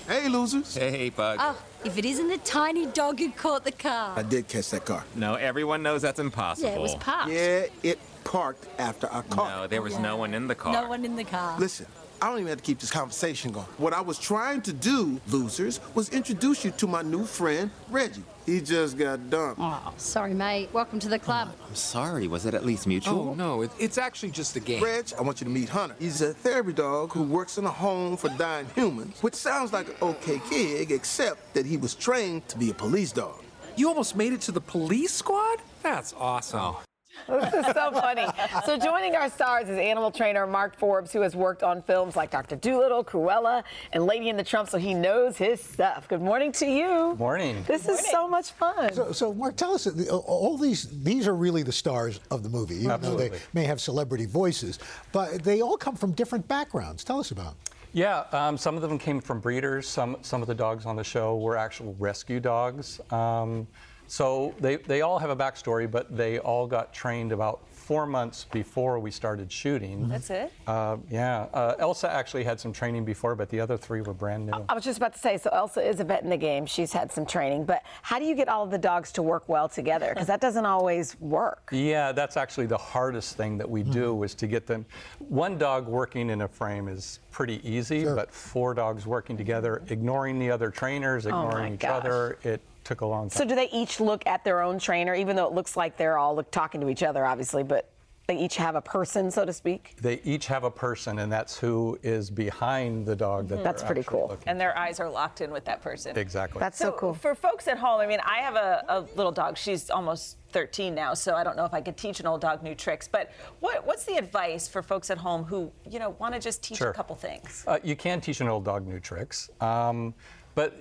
Hey, 0.07 0.29
losers. 0.29 0.75
Hey, 0.75 1.09
Bug. 1.09 1.39
Oh, 1.41 1.57
if 1.85 1.97
it 1.97 2.05
isn't 2.05 2.29
the 2.29 2.39
tiny 2.39 2.87
dog 2.87 3.19
who 3.19 3.31
caught 3.31 3.65
the 3.65 3.73
car. 3.73 4.19
I 4.19 4.23
did 4.23 4.49
catch 4.49 4.71
that 4.71 4.85
car. 4.85 5.05
No, 5.15 5.35
everyone 5.35 5.83
knows 5.83 6.03
that's 6.03 6.19
impossible. 6.19 6.69
Yeah, 6.69 6.77
it 6.77 6.81
was 6.81 6.95
parked. 6.97 7.31
Yeah, 7.31 7.67
it 7.83 7.99
parked 8.25 8.67
after 8.79 9.07
I 9.07 9.23
caught 9.23 9.63
No, 9.63 9.67
there 9.67 9.83
was 9.83 9.99
no 9.99 10.17
one 10.17 10.35
in 10.35 10.47
the 10.47 10.55
car. 10.55 10.73
No 10.73 10.89
one 10.89 11.05
in 11.05 11.17
the 11.17 11.25
car. 11.25 11.59
Listen, 11.59 11.87
I 12.23 12.29
don't 12.29 12.41
even 12.41 12.49
have 12.49 12.59
to 12.59 12.65
keep 12.65 12.79
this 12.79 12.91
conversation 12.91 13.51
going. 13.51 13.65
What 13.79 13.95
I 13.95 14.03
was 14.03 14.19
trying 14.19 14.61
to 14.63 14.75
do, 14.75 15.19
losers, 15.29 15.81
was 15.95 16.11
introduce 16.11 16.67
you 16.67 16.71
to 16.73 16.87
my 16.87 17.01
new 17.01 17.25
friend, 17.25 17.71
Reggie. 17.89 18.23
He 18.45 18.61
just 18.61 18.99
got 18.99 19.31
dumped. 19.31 19.59
Oh, 19.59 19.95
sorry, 19.97 20.35
mate. 20.35 20.69
Welcome 20.75 20.99
to 20.99 21.09
the 21.09 21.19
club. 21.19 21.55
Oh, 21.59 21.65
I'm 21.69 21.75
sorry. 21.75 22.29
Was 22.29 22.45
it 22.45 22.53
at 22.53 22.65
least 22.65 22.87
mutual? 22.87 23.31
Oh, 23.31 23.35
no, 23.35 23.63
it, 23.63 23.71
it's 23.79 23.97
actually 23.97 24.33
just 24.33 24.55
a 24.57 24.61
game. 24.61 24.83
Reg, 24.83 25.07
I 25.19 25.23
want 25.23 25.41
you 25.41 25.47
to 25.47 25.51
meet 25.51 25.71
Hunter. 25.71 25.95
He's 25.99 26.21
a 26.21 26.35
therapy 26.35 26.75
dog 26.75 27.13
who 27.13 27.23
works 27.23 27.57
in 27.57 27.65
a 27.65 27.71
home 27.71 28.19
for 28.19 28.29
dying 28.31 28.67
humans, 28.75 29.23
which 29.23 29.35
sounds 29.35 29.73
like 29.73 29.89
an 29.89 29.95
okay 30.03 30.43
gig, 30.51 30.91
except 30.91 31.55
that 31.55 31.65
he 31.65 31.79
was 31.79 31.95
trained 31.95 32.47
to 32.49 32.59
be 32.59 32.71
a 32.71 32.75
police 32.75 33.13
dog. 33.13 33.43
You 33.77 33.89
almost 33.89 34.15
made 34.15 34.35
it 34.35 34.43
to 34.43 34.53
the 34.53 34.61
police 34.61 35.13
squad? 35.13 35.61
That's 35.83 36.13
awesome. 36.19 36.61
Oh. 36.61 36.83
This 37.29 37.55
is 37.55 37.67
so 37.75 37.91
funny. 37.93 38.27
So 38.65 38.77
joining 38.77 39.15
our 39.17 39.31
stars 39.31 39.69
is 39.69 39.79
animal 39.79 40.11
trainer 40.11 40.47
Mark 40.47 40.77
Forbes, 40.77 41.13
who 41.13 41.21
has 41.21 41.37
worked 41.37 41.63
on 41.63 41.83
films 41.83 42.17
like 42.17 42.31
Dr. 42.31 42.57
Dolittle, 42.57 43.05
Cruella, 43.05 43.63
and 43.93 44.07
Lady 44.07 44.29
and 44.31 44.39
the 44.39 44.45
Tramp, 44.45 44.69
so 44.69 44.79
he 44.79 44.95
knows 44.95 45.37
his 45.37 45.63
stuff. 45.63 46.09
Good 46.09 46.23
morning 46.23 46.53
to 46.53 46.67
you. 46.67 47.15
Morning. 47.17 47.63
This 47.67 47.89
is 47.89 48.01
so 48.11 48.29
much 48.29 48.53
fun. 48.53 48.93
So, 48.93 49.13
so 49.13 49.35
Mark, 49.35 49.57
tell 49.57 49.75
us, 49.75 49.87
all 50.11 50.57
these 50.59 50.87
these 51.03 51.27
are 51.29 51.35
really 51.35 51.63
the 51.63 51.73
stars 51.73 52.21
of 52.31 52.43
the 52.43 52.49
movie, 52.49 52.77
even 52.77 53.01
though 53.01 53.17
they 53.17 53.31
may 53.53 53.65
have 53.65 53.81
celebrity 53.81 54.27
voices, 54.27 54.79
but 55.13 55.43
they 55.43 55.61
all 55.63 55.77
come 55.77 55.97
from 55.97 56.13
different 56.13 56.47
backgrounds. 56.49 57.05
Tell 57.05 57.21
us 57.21 57.31
about. 57.31 57.49
'em. 57.49 57.55
Yeah, 57.93 58.25
um, 58.31 58.57
some 58.57 58.77
of 58.77 58.83
them 58.83 58.99
came 58.99 59.21
from 59.21 59.41
breeders. 59.41 59.89
Some 59.89 60.17
some 60.23 60.43
of 60.43 60.49
the 60.49 60.55
dogs 60.55 60.87
on 60.87 60.95
the 60.95 61.03
show 61.03 61.37
were 61.37 61.57
actual 61.57 61.97
rescue 61.99 62.39
dogs. 62.39 63.01
Um, 63.13 63.67
so 64.11 64.53
they, 64.59 64.75
they 64.75 65.03
all 65.03 65.21
have 65.21 65.31
a 65.31 65.37
backstory, 65.37 65.89
but 65.89 66.17
they 66.17 66.41
all 66.41 66.67
got 66.67 66.93
trained 66.93 67.31
about 67.31 67.61
four 67.71 68.07
months 68.07 68.45
before 68.51 68.99
we 68.99 69.09
started 69.09 69.51
shooting. 69.53 70.09
That's 70.09 70.31
it? 70.31 70.53
Uh, 70.67 70.97
yeah. 71.09 71.47
Uh, 71.55 71.75
Elsa 71.79 72.11
actually 72.11 72.43
had 72.43 72.59
some 72.59 72.73
training 72.73 73.05
before, 73.05 73.37
but 73.37 73.49
the 73.51 73.61
other 73.61 73.77
three 73.77 74.01
were 74.01 74.13
brand 74.13 74.47
new. 74.47 74.65
I 74.69 74.75
was 74.75 74.83
just 74.83 74.99
about 74.99 75.13
to 75.13 75.19
say, 75.21 75.37
so 75.39 75.49
Elsa 75.51 75.81
is 75.81 76.01
a 76.01 76.05
vet 76.05 76.25
in 76.25 76.29
the 76.31 76.37
game. 76.37 76.67
She's 76.67 76.93
had 76.93 77.13
some 77.13 77.25
training, 77.25 77.67
but 77.67 77.85
how 78.03 78.19
do 78.19 78.25
you 78.25 78.35
get 78.35 78.49
all 78.49 78.65
of 78.65 78.73
the 78.73 78.79
dogs 78.79 79.13
to 79.13 79.23
work 79.23 79.49
well 79.49 79.69
together? 79.69 80.11
Because 80.13 80.27
that 80.27 80.41
doesn't 80.41 80.67
always 80.67 81.19
work. 81.21 81.69
Yeah, 81.71 82.11
that's 82.11 82.37
actually 82.37 82.67
the 82.67 82.79
hardest 82.79 83.37
thing 83.37 83.59
that 83.59 83.71
we 83.71 83.85
do 83.85 84.21
is 84.25 84.35
to 84.37 84.49
get 84.49 84.67
them. 84.67 84.87
One 85.21 85.57
dog 85.57 85.87
working 85.87 86.31
in 86.31 86.43
a 86.43 86.49
frame 86.49 86.89
is 86.89 87.21
pretty 87.31 87.61
easy, 87.69 88.05
but 88.05 88.33
four 88.33 88.75
dogs 88.75 89.07
working 89.07 89.37
together, 89.37 89.83
ignoring 89.89 90.41
the 90.41 90.51
other 90.51 90.71
trainers, 90.71 91.27
Oh 91.27 91.29
ignoring 91.29 91.75
each 91.75 91.81
gosh. 91.81 92.05
other, 92.05 92.39
it 92.43 92.61
took 92.91 93.01
a 93.03 93.07
long 93.07 93.31
time. 93.31 93.39
So 93.39 93.45
do 93.45 93.55
they 93.55 93.71
each 93.71 94.01
look 94.01 94.27
at 94.27 94.45
their 94.45 94.61
own 94.61 94.79
trainer, 94.79 95.15
even 95.15 95.37
though 95.37 95.47
it 95.47 95.53
looks 95.53 95.77
like 95.77 95.97
they're 95.97 96.19
all 96.19 96.35
look, 96.35 96.51
talking 96.51 96.81
to 96.81 96.89
each 96.89 97.05
other, 97.05 97.25
obviously, 97.25 97.63
but 97.63 97.93
they 98.27 98.37
each 98.37 98.57
have 98.57 98.75
a 98.75 98.81
person, 98.81 99.31
so 99.31 99.45
to 99.45 99.53
speak? 99.53 99.95
They 100.01 100.21
each 100.25 100.47
have 100.49 100.65
a 100.65 100.71
person, 100.71 101.21
and 101.21 101.31
that's 101.31 101.57
who 101.59 101.99
is 102.03 102.31
behind 102.31 103.07
the 103.07 103.15
dog 103.15 103.49
that 103.49 103.63
That's 103.63 103.83
they're 103.83 103.89
pretty 103.89 104.03
cool. 104.03 104.37
And 104.47 104.61
their 104.61 104.77
eyes 104.77 104.99
are 104.99 105.09
locked 105.09 105.41
in 105.41 105.53
with 105.53 105.65
that 105.67 105.83
person. 105.83 106.17
Exactly. 106.19 106.59
That's 106.59 106.79
so, 106.79 106.87
so 106.87 106.93
cool. 106.93 107.15
For 107.15 107.35
folks 107.37 107.69
at 107.69 107.79
home, 107.79 108.01
I 108.01 108.07
mean, 108.09 108.21
I 108.25 108.39
have 108.39 108.57
a, 108.57 108.85
a 108.89 109.01
little 109.17 109.33
dog. 109.33 109.57
She's 109.57 109.89
almost 109.89 110.37
13 110.51 110.93
now, 110.93 111.15
so 111.15 111.35
I 111.37 111.45
don't 111.45 111.57
know 111.57 111.65
if 111.65 111.75
I 111.75 111.81
could 111.81 111.97
teach 111.97 112.19
an 112.19 112.27
old 112.27 112.41
dog 112.41 112.63
new 112.65 112.75
tricks. 112.75 113.07
But 113.07 113.31
what, 113.61 113.87
what's 113.87 114.05
the 114.05 114.17
advice 114.17 114.67
for 114.67 114.83
folks 114.83 115.11
at 115.11 115.19
home 115.19 115.45
who, 115.45 115.71
you 115.89 116.01
know, 116.01 116.11
want 116.19 116.35
to 116.35 116.41
just 116.41 116.61
teach 116.63 116.79
Sure. 116.79 116.91
a 116.91 116.95
couple 116.95 117.15
things? 117.15 117.65
Uh, 117.69 117.79
you 117.85 117.95
can 117.95 118.21
teach 118.21 118.41
an 118.41 118.49
old 118.49 118.65
dog 118.65 118.85
new 118.87 118.99
tricks, 119.01 119.49
um, 119.61 120.13
but 120.57 120.75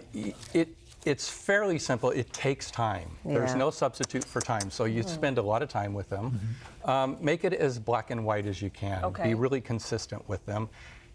it 0.53 0.75
it's 1.05 1.29
fairly 1.29 1.79
simple. 1.79 2.09
It 2.11 2.31
takes 2.33 2.69
time. 2.71 3.09
There's 3.25 3.55
no 3.55 3.69
substitute 3.71 4.23
for 4.23 4.41
time, 4.41 4.69
so 4.69 4.85
you 4.85 5.03
Mhm. 5.03 5.09
spend 5.09 5.37
a 5.37 5.41
lot 5.41 5.61
of 5.61 5.69
time 5.69 5.93
with 5.93 6.09
them. 6.09 6.39
Um, 6.85 7.17
make 7.21 7.43
it 7.43 7.53
as 7.53 7.79
black 7.79 8.11
and 8.11 8.25
white 8.25 8.45
as 8.45 8.61
you 8.61 8.69
can. 8.69 9.03
Okay. 9.05 9.23
Be 9.23 9.33
really 9.33 9.61
consistent 9.61 10.27
with 10.27 10.45
them. 10.45 10.69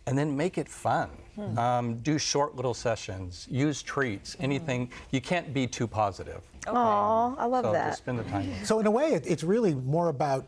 And 0.07 0.19
then 0.19 0.37
make 0.37 0.59
it 0.59 0.69
fun. 0.69 1.09
Hmm. 1.35 1.59
Um, 1.59 1.95
do 2.01 2.19
short 2.19 2.57
little 2.57 2.75
sessions. 2.75 3.47
Use 3.51 3.83
treats. 3.83 4.37
Anything. 4.39 4.91
You 5.11 5.21
can't 5.23 5.55
be 5.55 5.67
too 5.67 5.87
positive. 5.87 6.43
Aw, 6.67 7.35
I 7.39 7.47
love 7.47 7.65
so 7.65 7.73
that. 7.73 7.87
Just 7.89 7.99
spend 8.03 8.19
the 8.19 8.25
time. 8.25 8.47
with 8.47 8.55
them. 8.57 8.65
So 8.67 8.79
in 8.81 8.87
a 8.87 8.91
way, 8.91 9.15
it, 9.15 9.27
it's 9.27 9.43
really 9.43 9.75
more 9.75 10.09
about 10.09 10.45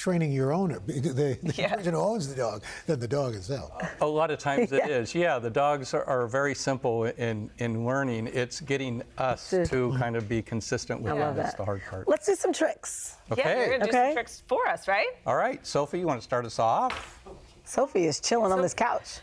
training 0.00 0.32
your 0.32 0.50
owner, 0.52 0.80
the, 0.86 1.38
the 1.42 1.52
person 1.68 1.92
who 1.92 2.00
owns 2.00 2.26
the 2.26 2.34
dog, 2.34 2.62
than 2.86 2.98
the 2.98 3.06
dog 3.06 3.34
itself. 3.34 3.70
A 4.00 4.06
lot 4.06 4.30
of 4.30 4.38
times 4.38 4.72
Yeah. 4.72 4.86
it 4.86 4.90
is. 4.90 5.14
Yeah, 5.14 5.38
the 5.38 5.50
dogs 5.50 5.92
are, 5.92 6.04
are 6.04 6.26
very 6.26 6.54
simple 6.54 7.04
in, 7.04 7.50
in 7.58 7.84
learning. 7.84 8.28
It's 8.32 8.60
getting 8.62 9.02
us 9.18 9.50
to 9.50 9.94
kind 9.98 10.16
of 10.16 10.26
be 10.26 10.40
consistent 10.40 11.02
with 11.02 11.12
them. 11.12 11.20
love 11.20 11.36
That's 11.36 11.54
the 11.54 11.66
hard 11.66 11.82
part. 11.88 12.08
Let's 12.08 12.24
do 12.26 12.34
some 12.34 12.52
tricks. 12.52 13.16
Okay. 13.30 13.42
Yeah, 13.44 13.58
you're 13.58 13.66
going 13.68 13.80
to 13.80 13.86
do 13.86 13.90
Okay. 13.90 14.08
some 14.08 14.14
tricks 14.14 14.42
for 14.48 14.66
us, 14.66 14.88
right? 14.88 15.06
All 15.26 15.36
right, 15.36 15.64
Sophie, 15.66 15.98
you 15.98 16.06
want 16.06 16.18
to 16.18 16.24
start 16.24 16.46
us 16.46 16.58
off? 16.58 17.22
Sophie 17.64 18.06
is 18.06 18.20
chilling 18.20 18.52
on 18.52 18.62
this 18.62 18.72
couch. 18.74 19.18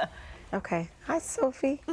okay. 0.54 0.88
Hi, 1.06 1.18
Sophie. 1.18 1.82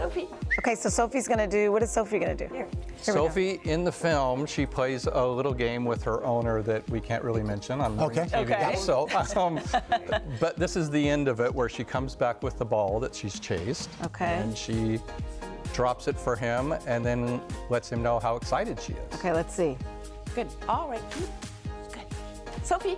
Sophie. 0.00 0.28
Okay, 0.58 0.74
so 0.74 0.88
Sophie's 0.88 1.28
gonna 1.28 1.46
do. 1.46 1.70
What 1.70 1.82
is 1.82 1.90
Sophie 1.90 2.18
gonna 2.18 2.34
do? 2.34 2.46
Here. 2.46 2.66
we 2.72 3.06
go. 3.06 3.12
Sophie, 3.12 3.60
in 3.64 3.84
the 3.84 3.92
film, 3.92 4.46
she 4.46 4.64
plays 4.64 5.06
a 5.06 5.26
little 5.26 5.52
game 5.52 5.84
with 5.84 6.02
her 6.04 6.24
owner 6.24 6.62
that 6.62 6.88
we 6.88 7.00
can't 7.00 7.22
really 7.22 7.42
mention 7.42 7.82
on 7.82 8.00
Okay. 8.00 8.22
TV. 8.24 8.34
Okay. 8.42 8.76
So, 8.76 9.06
um, 9.36 9.60
but 10.40 10.56
this 10.56 10.74
is 10.74 10.88
the 10.90 11.06
end 11.06 11.28
of 11.28 11.40
it 11.40 11.54
where 11.54 11.68
she 11.68 11.84
comes 11.84 12.14
back 12.14 12.42
with 12.42 12.56
the 12.58 12.64
ball 12.64 12.98
that 13.00 13.14
she's 13.14 13.38
chased. 13.38 13.90
Okay. 14.04 14.24
And 14.36 14.56
she 14.56 15.00
drops 15.74 16.08
it 16.08 16.18
for 16.18 16.34
him 16.34 16.72
and 16.86 17.04
then 17.04 17.40
lets 17.68 17.92
him 17.92 18.02
know 18.02 18.18
how 18.18 18.36
excited 18.36 18.80
she 18.80 18.94
is. 18.94 19.14
Okay, 19.14 19.32
let's 19.32 19.54
see. 19.54 19.76
Good. 20.34 20.48
All 20.66 20.88
right. 20.88 21.02
Good. 21.92 22.06
Sophie, 22.64 22.96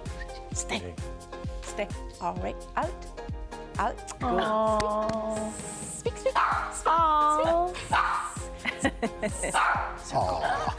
stay. 0.52 0.94
Stay. 1.62 1.88
All 2.20 2.34
right. 2.36 2.56
Out. 2.76 3.06
Out. 3.78 4.20
Good. 4.20 4.28
Aww. 4.28 5.52
Speak, 6.02 6.16
speak. 6.16 6.34
Aww. 6.34 7.74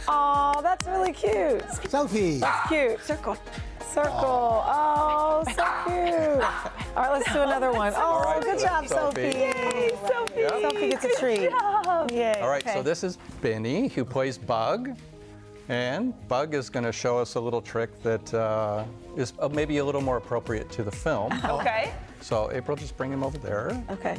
Oh, 0.08 0.60
that's 0.62 0.86
really 0.86 1.14
cute. 1.14 1.64
Sophie. 1.88 2.40
That's 2.40 2.68
cute. 2.68 3.00
Circle. 3.02 3.38
Circle. 3.80 4.64
Oh, 4.68 5.44
so 5.56 5.64
cute. 5.86 6.44
All 6.96 7.04
right, 7.04 7.12
let's 7.14 7.32
do 7.32 7.40
another 7.40 7.72
one. 7.84 7.94
Oh, 7.96 8.22
right, 8.22 8.44
good 8.44 8.60
so 8.60 8.66
job, 8.68 8.88
Sophie. 8.88 9.32
Sophie. 9.32 9.38
Yay, 9.38 9.92
Sophie. 10.08 10.42
Yep. 10.42 10.62
Sophie 10.62 10.90
gets 10.90 11.06
a 11.06 11.20
treat. 11.20 11.42
Yay. 12.12 12.40
All 12.42 12.50
right, 12.50 12.64
okay. 12.64 12.74
so 12.74 12.84
this 12.84 13.04
is 13.04 13.18
Benny 13.42 13.88
who 13.88 14.04
plays 14.04 14.38
Bug. 14.38 14.98
And 15.70 16.14
Bug 16.28 16.54
is 16.54 16.70
going 16.70 16.84
to 16.84 16.92
show 16.92 17.18
us 17.18 17.36
a 17.36 17.40
little 17.40 17.62
trick 17.62 18.04
that 18.04 18.34
uh, 18.34 18.84
is 19.16 19.32
uh, 19.40 19.48
maybe 19.48 19.78
a 19.78 19.86
little 19.86 20.02
more 20.02 20.18
appropriate 20.18 20.70
to 20.72 20.84
the 20.84 20.92
film. 20.92 21.32
Okay. 21.46 21.94
So, 22.20 22.52
April, 22.52 22.76
just 22.76 22.98
bring 22.98 23.12
him 23.12 23.24
over 23.24 23.38
there. 23.38 23.82
Okay. 23.90 24.18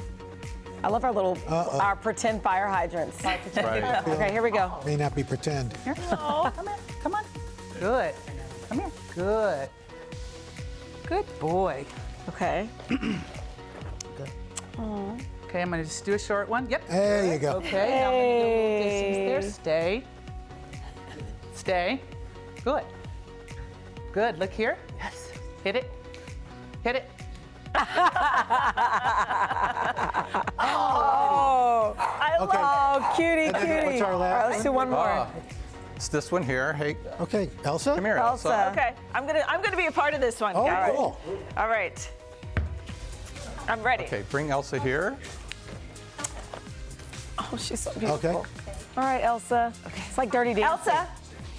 I 0.85 0.89
love 0.89 1.03
our 1.03 1.13
little, 1.13 1.39
our 1.49 1.97
pretend 1.97 2.43
fire 2.43 2.69
hydrants. 2.69 3.25
Right. 3.25 3.41
Okay, 4.07 4.31
here 4.31 4.43
we 4.43 4.51
go. 4.51 4.71
May 4.85 4.97
not 4.97 5.15
be 5.15 5.25
pretend. 5.25 5.73
Oh, 6.13 6.53
come 6.57 6.69
on, 6.69 6.79
come 7.03 7.15
on. 7.15 7.25
Good. 7.81 8.15
Come 8.69 8.81
here. 8.81 8.91
Good. 9.15 9.69
Good 11.07 11.39
boy. 11.41 11.87
Okay. 12.29 12.69
Okay, 14.79 15.63
I'm 15.63 15.71
gonna 15.71 15.85
just 15.85 16.05
do 16.05 16.13
a 16.13 16.19
short 16.19 16.51
one. 16.51 16.69
Yep. 16.69 16.87
There 16.89 17.33
you 17.33 17.39
go. 17.39 17.53
Okay, 17.53 18.01
now 18.01 18.11
I'm 18.11 18.15
gonna 18.15 18.29
go 18.29 18.37
a 18.37 18.53
little 18.59 18.83
distance 18.83 19.57
there. 19.57 20.03
Stay. 20.03 20.05
Stay. 21.55 22.01
Good. 22.63 22.85
Good. 24.13 24.39
Look 24.39 24.53
here. 24.53 24.77
Yes. 24.99 25.31
Hit 25.63 25.77
it. 25.77 25.91
Hit 26.83 26.97
it. 26.97 27.11
Oh, 30.59 31.95
I 31.99 32.37
Okay. 32.41 32.59
oh, 32.61 33.13
cutie, 33.17 33.47
And 33.47 33.55
then 33.55 33.67
cutie. 33.67 33.87
what's 33.87 34.03
our 34.03 34.17
last 34.17 34.43
right, 34.45 34.51
let's 34.51 34.63
do 34.63 34.73
one 34.73 34.91
more. 34.91 35.07
Ah, 35.07 35.29
it's 35.97 36.09
this 36.09 36.31
one 36.33 36.43
here. 36.43 36.73
Hey, 36.73 36.97
Okay, 37.21 37.51
Elsa? 37.65 37.95
come 37.95 38.05
here, 38.05 38.17
Elsa. 38.17 38.49
Elsa. 38.49 38.71
Okay. 38.73 38.95
I'm 39.15 39.27
gonna 39.27 39.45
I'm 39.49 39.63
gonna 39.63 39.77
be 39.77 39.87
a 39.87 39.93
part 39.93 40.15
of 40.15 40.21
this 40.21 40.41
one. 40.41 40.55
Oh, 40.57 40.65
guys. 40.67 40.93
cool. 40.95 41.21
All 41.57 41.69
right. 41.69 42.11
I'm 43.69 43.83
ready. 43.83 44.05
Okay, 44.05 44.23
bring 44.31 44.51
Elsa 44.51 44.79
here. 44.81 45.17
Oh, 47.39 47.57
she's 47.59 47.81
so 47.81 47.93
beautiful. 47.93 48.31
Okay. 48.31 48.49
All 48.97 49.05
right, 49.05 49.23
Elsa. 49.23 49.73
Okay. 49.87 50.03
It's 50.09 50.19
like 50.19 50.31
dirty 50.31 50.55
dancing. 50.55 50.93
Elsa. 50.95 51.09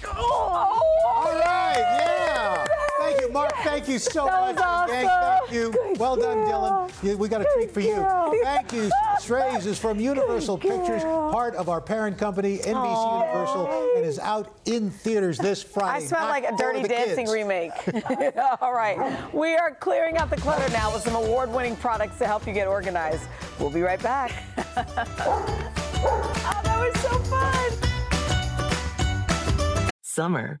Oh, 0.06 0.80
All 1.26 1.32
right, 1.40 1.78
yeah. 1.78 2.64
Thank 3.06 3.20
you, 3.20 3.32
Mark. 3.32 3.52
Thank 3.62 3.88
you 3.88 3.98
so 4.00 4.26
That 4.26 4.40
much. 4.40 4.56
was 4.56 4.90
Gang, 4.90 5.06
awesome. 5.06 5.38
thank 5.48 5.52
you. 5.52 5.70
Good 5.70 5.98
well 5.98 6.16
done. 6.16 6.38
Dylan. 6.38 7.16
We 7.18 7.28
got 7.28 7.40
a 7.40 7.46
treat 7.54 7.70
for 7.70 7.80
you. 7.80 8.04
Thank 8.42 8.72
you. 8.72 8.90
Strays 9.20 9.64
is 9.66 9.78
from 9.78 10.00
Universal 10.00 10.58
Pictures, 10.58 11.02
part 11.04 11.54
of 11.54 11.68
our 11.68 11.80
parent 11.80 12.18
company, 12.18 12.58
NBC 12.58 13.20
Universal, 13.22 13.92
and 13.96 14.04
is 14.04 14.18
out 14.18 14.58
in 14.64 14.90
theaters 14.90 15.38
this 15.38 15.62
Friday. 15.62 15.86
I 15.86 15.92
Friday. 15.92 16.06
smell 16.08 16.20
not 16.22 16.30
like 16.30 16.44
a 16.52 16.56
Dirty 16.56 16.82
Dancing 16.88 17.26
kids. 17.26 17.32
remake. 17.32 17.70
All 18.60 18.72
right. 18.72 19.32
We 19.34 19.54
are 19.54 19.72
clearing 19.74 20.16
out 20.16 20.30
the 20.30 20.36
clutter 20.36 20.68
now 20.72 20.92
with 20.92 21.02
some 21.02 21.14
award 21.14 21.52
winning 21.52 21.76
products 21.76 22.18
to 22.18 22.26
help 22.26 22.44
you 22.46 22.52
get 22.52 22.66
organized. 22.66 23.22
We'll 23.60 23.70
be 23.70 23.82
right 23.82 24.02
back. 24.02 24.32
oh, 24.76 26.60
that 26.64 26.92
was 26.92 27.00
so 27.02 27.18
fun. 27.20 27.72
Summer, 30.02 30.60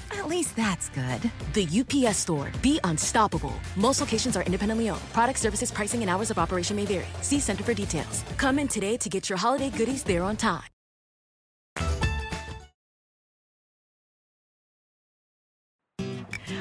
At 0.13 0.27
least 0.27 0.55
that's 0.55 0.89
good. 0.89 1.31
The 1.53 1.67
UPS 1.79 2.17
store. 2.17 2.51
Be 2.61 2.79
unstoppable. 2.83 3.53
Most 3.75 4.01
locations 4.01 4.35
are 4.35 4.43
independently 4.43 4.89
owned. 4.89 5.01
Product 5.13 5.39
services, 5.39 5.71
pricing, 5.71 6.01
and 6.01 6.09
hours 6.09 6.29
of 6.29 6.37
operation 6.37 6.75
may 6.75 6.85
vary. 6.85 7.07
See 7.21 7.39
Center 7.39 7.63
for 7.63 7.73
details. 7.73 8.23
Come 8.37 8.59
in 8.59 8.67
today 8.67 8.97
to 8.97 9.09
get 9.09 9.29
your 9.29 9.37
holiday 9.37 9.69
goodies 9.69 10.03
there 10.03 10.23
on 10.23 10.35
time. 10.35 10.63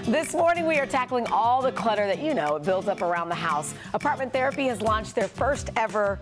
This 0.04 0.32
morning, 0.34 0.66
we 0.66 0.78
are 0.78 0.86
tackling 0.86 1.26
all 1.26 1.60
the 1.62 1.72
clutter 1.72 2.06
that 2.06 2.20
you 2.20 2.34
know 2.34 2.58
builds 2.58 2.88
up 2.88 3.02
around 3.02 3.28
the 3.28 3.34
house. 3.34 3.74
Apartment 3.94 4.32
Therapy 4.32 4.66
has 4.66 4.80
launched 4.80 5.14
their 5.14 5.28
first 5.28 5.70
ever 5.76 6.18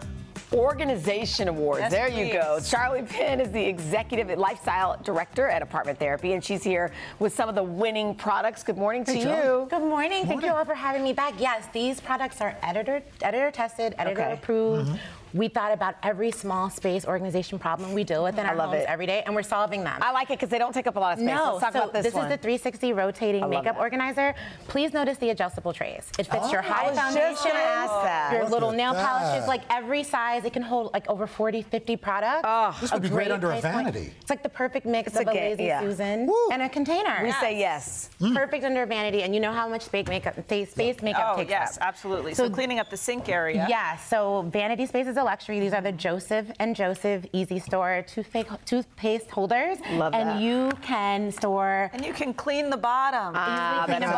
Organization 0.53 1.49
Awards. 1.49 1.81
Yes, 1.81 1.91
there 1.93 2.09
you 2.09 2.33
go. 2.33 2.57
Charli 2.61 3.07
Penn 3.09 3.41
is 3.41 3.51
the 3.51 3.63
executive 3.65 4.37
lifestyle 4.39 4.99
director 5.03 5.49
at 5.49 5.63
Apartment 5.63 5.99
Therapy, 5.99 6.33
and 6.33 6.43
she's 6.45 6.63
here 6.65 6.91
with 7.19 7.35
some 7.35 7.49
of 7.49 7.55
the 7.55 7.63
winning 7.63 8.15
products. 8.15 8.63
Good 8.63 8.79
morning 8.79 9.05
to 9.05 9.13
Hey, 9.13 9.19
you. 9.19 9.25
Charlie. 9.25 9.67
Good 9.69 9.83
morning. 9.83 10.27
Thank 10.27 10.43
you 10.43 10.53
all 10.53 10.65
for 10.65 10.75
having 10.75 11.03
me 11.03 11.13
back. 11.13 11.35
Yes, 11.39 11.65
these 11.73 12.01
products 12.01 12.41
are 12.41 12.57
editor 12.63 13.03
editor 13.23 13.51
tested, 13.51 13.95
editor 13.99 14.23
Okay. 14.23 14.33
approved. 14.35 14.89
Mhm. 14.91 14.99
We 15.35 15.49
thought 15.49 15.73
about 15.73 15.97
every 16.03 16.31
small 16.31 16.71
space 16.71 17.05
organization 17.07 17.59
problem 17.59 17.93
we 17.95 18.05
deal 18.05 18.23
with 18.25 18.38
in 18.38 18.47
I 18.47 18.51
our 18.51 18.57
love 18.57 18.71
homes 18.71 18.83
it. 18.83 18.88
every 18.88 19.07
day, 19.07 19.23
and 19.27 19.35
we're 19.35 19.43
solving 19.43 19.85
them. 19.85 19.99
I 20.03 20.12
like 20.12 20.31
it 20.31 20.38
because 20.38 20.49
they 20.49 20.59
don't 20.59 20.73
take 20.73 20.87
up 20.87 20.97
a 20.97 21.01
lot 21.01 21.12
of 21.14 21.19
space. 21.19 21.29
No, 21.35 21.53
Let's 21.53 21.61
talk 21.64 21.73
so 21.73 21.79
about 21.81 21.93
this, 21.93 22.05
this 22.07 22.14
one. 22.14 22.25
is 22.27 22.31
the 22.33 22.38
360 22.38 22.93
rotating 22.95 23.49
makeup 23.49 23.77
that. 23.77 23.79
organizer. 23.79 24.35
Please 24.69 24.93
notice 24.93 25.19
the 25.19 25.31
adjustable 25.31 25.73
trays. 25.73 26.11
It 26.19 26.27
fits 26.27 26.37
oh, 26.47 26.51
your 26.53 26.61
Oh, 26.61 26.73
high 26.73 26.88
I 26.91 26.95
foundation, 26.95 27.51
ask 27.55 27.93
that. 28.05 28.33
your 28.33 28.43
Look 28.45 28.53
little 28.53 28.73
nail 28.73 28.93
that. 28.95 29.07
polishes, 29.07 29.49
like 29.49 29.62
every 29.71 30.03
size. 30.03 30.45
It 30.45 30.53
can 30.53 30.62
hold 30.62 30.93
like 30.93 31.09
over 31.09 31.27
40, 31.27 31.62
50 31.62 31.97
products. 31.97 32.43
Oh, 32.45 32.77
This 32.81 32.93
would 32.93 33.03
be 33.03 33.09
great 33.09 33.31
under 33.31 33.49
a 33.49 33.61
price 33.61 33.62
point. 33.75 33.87
vanity. 33.93 34.12
It's 34.21 34.31
like 34.31 34.43
the 34.43 34.49
perfect 34.49 34.87
mix 34.87 35.09
It's 35.09 35.21
of 35.21 35.27
a 35.27 35.31
a, 35.31 35.35
ga- 35.35 35.41
lazy 35.51 35.64
yeah. 35.64 35.81
Susan 35.81 36.29
and 36.53 36.62
a 36.62 36.69
container. 36.69 37.21
We 37.23 37.33
say 37.33 37.59
yes. 37.59 38.11
Mm. 38.21 38.35
Perfect 38.35 38.64
under 38.64 38.83
a 38.83 38.87
vanity, 38.87 39.23
and 39.23 39.35
you 39.35 39.41
know 39.41 39.53
how 39.53 39.69
much 39.69 39.83
space 39.83 40.07
makeup, 40.07 40.35
space 40.45 40.71
space 40.71 41.03
makeup 41.03 41.33
Oh, 41.35 41.37
takes 41.37 41.51
yes, 41.51 41.77
up. 41.77 41.83
absolutely. 41.87 42.35
So, 42.35 42.49
cleaning 42.49 42.79
up 42.79 42.88
the 42.91 42.97
sink 42.97 43.29
area. 43.29 43.67
Yeah, 43.69 43.97
so 43.97 44.43
vanity 44.51 44.87
space 44.87 45.07
is 45.07 45.18
a 45.19 45.25
luxury. 45.25 45.61
These 45.61 45.73
are 45.73 45.81
the 45.83 45.93
Joseph 45.93 46.47
and 46.59 46.75
Joseph 46.75 47.25
Easy 47.33 47.59
Store 47.59 48.05
toothpaste, 48.07 48.49
toothpaste 48.65 49.31
holders. 49.31 49.79
Love 49.93 50.15
and 50.15 50.29
that. 50.31 50.41
you 50.41 50.71
can 50.83 51.31
store. 51.33 51.91
And 51.93 52.05
you 52.05 52.13
can 52.13 52.33
clean 52.33 52.71
the 52.71 52.77
bottom. 52.77 53.35
Ah, 53.37 53.85
Easily 53.85 53.99
that's 54.01 54.13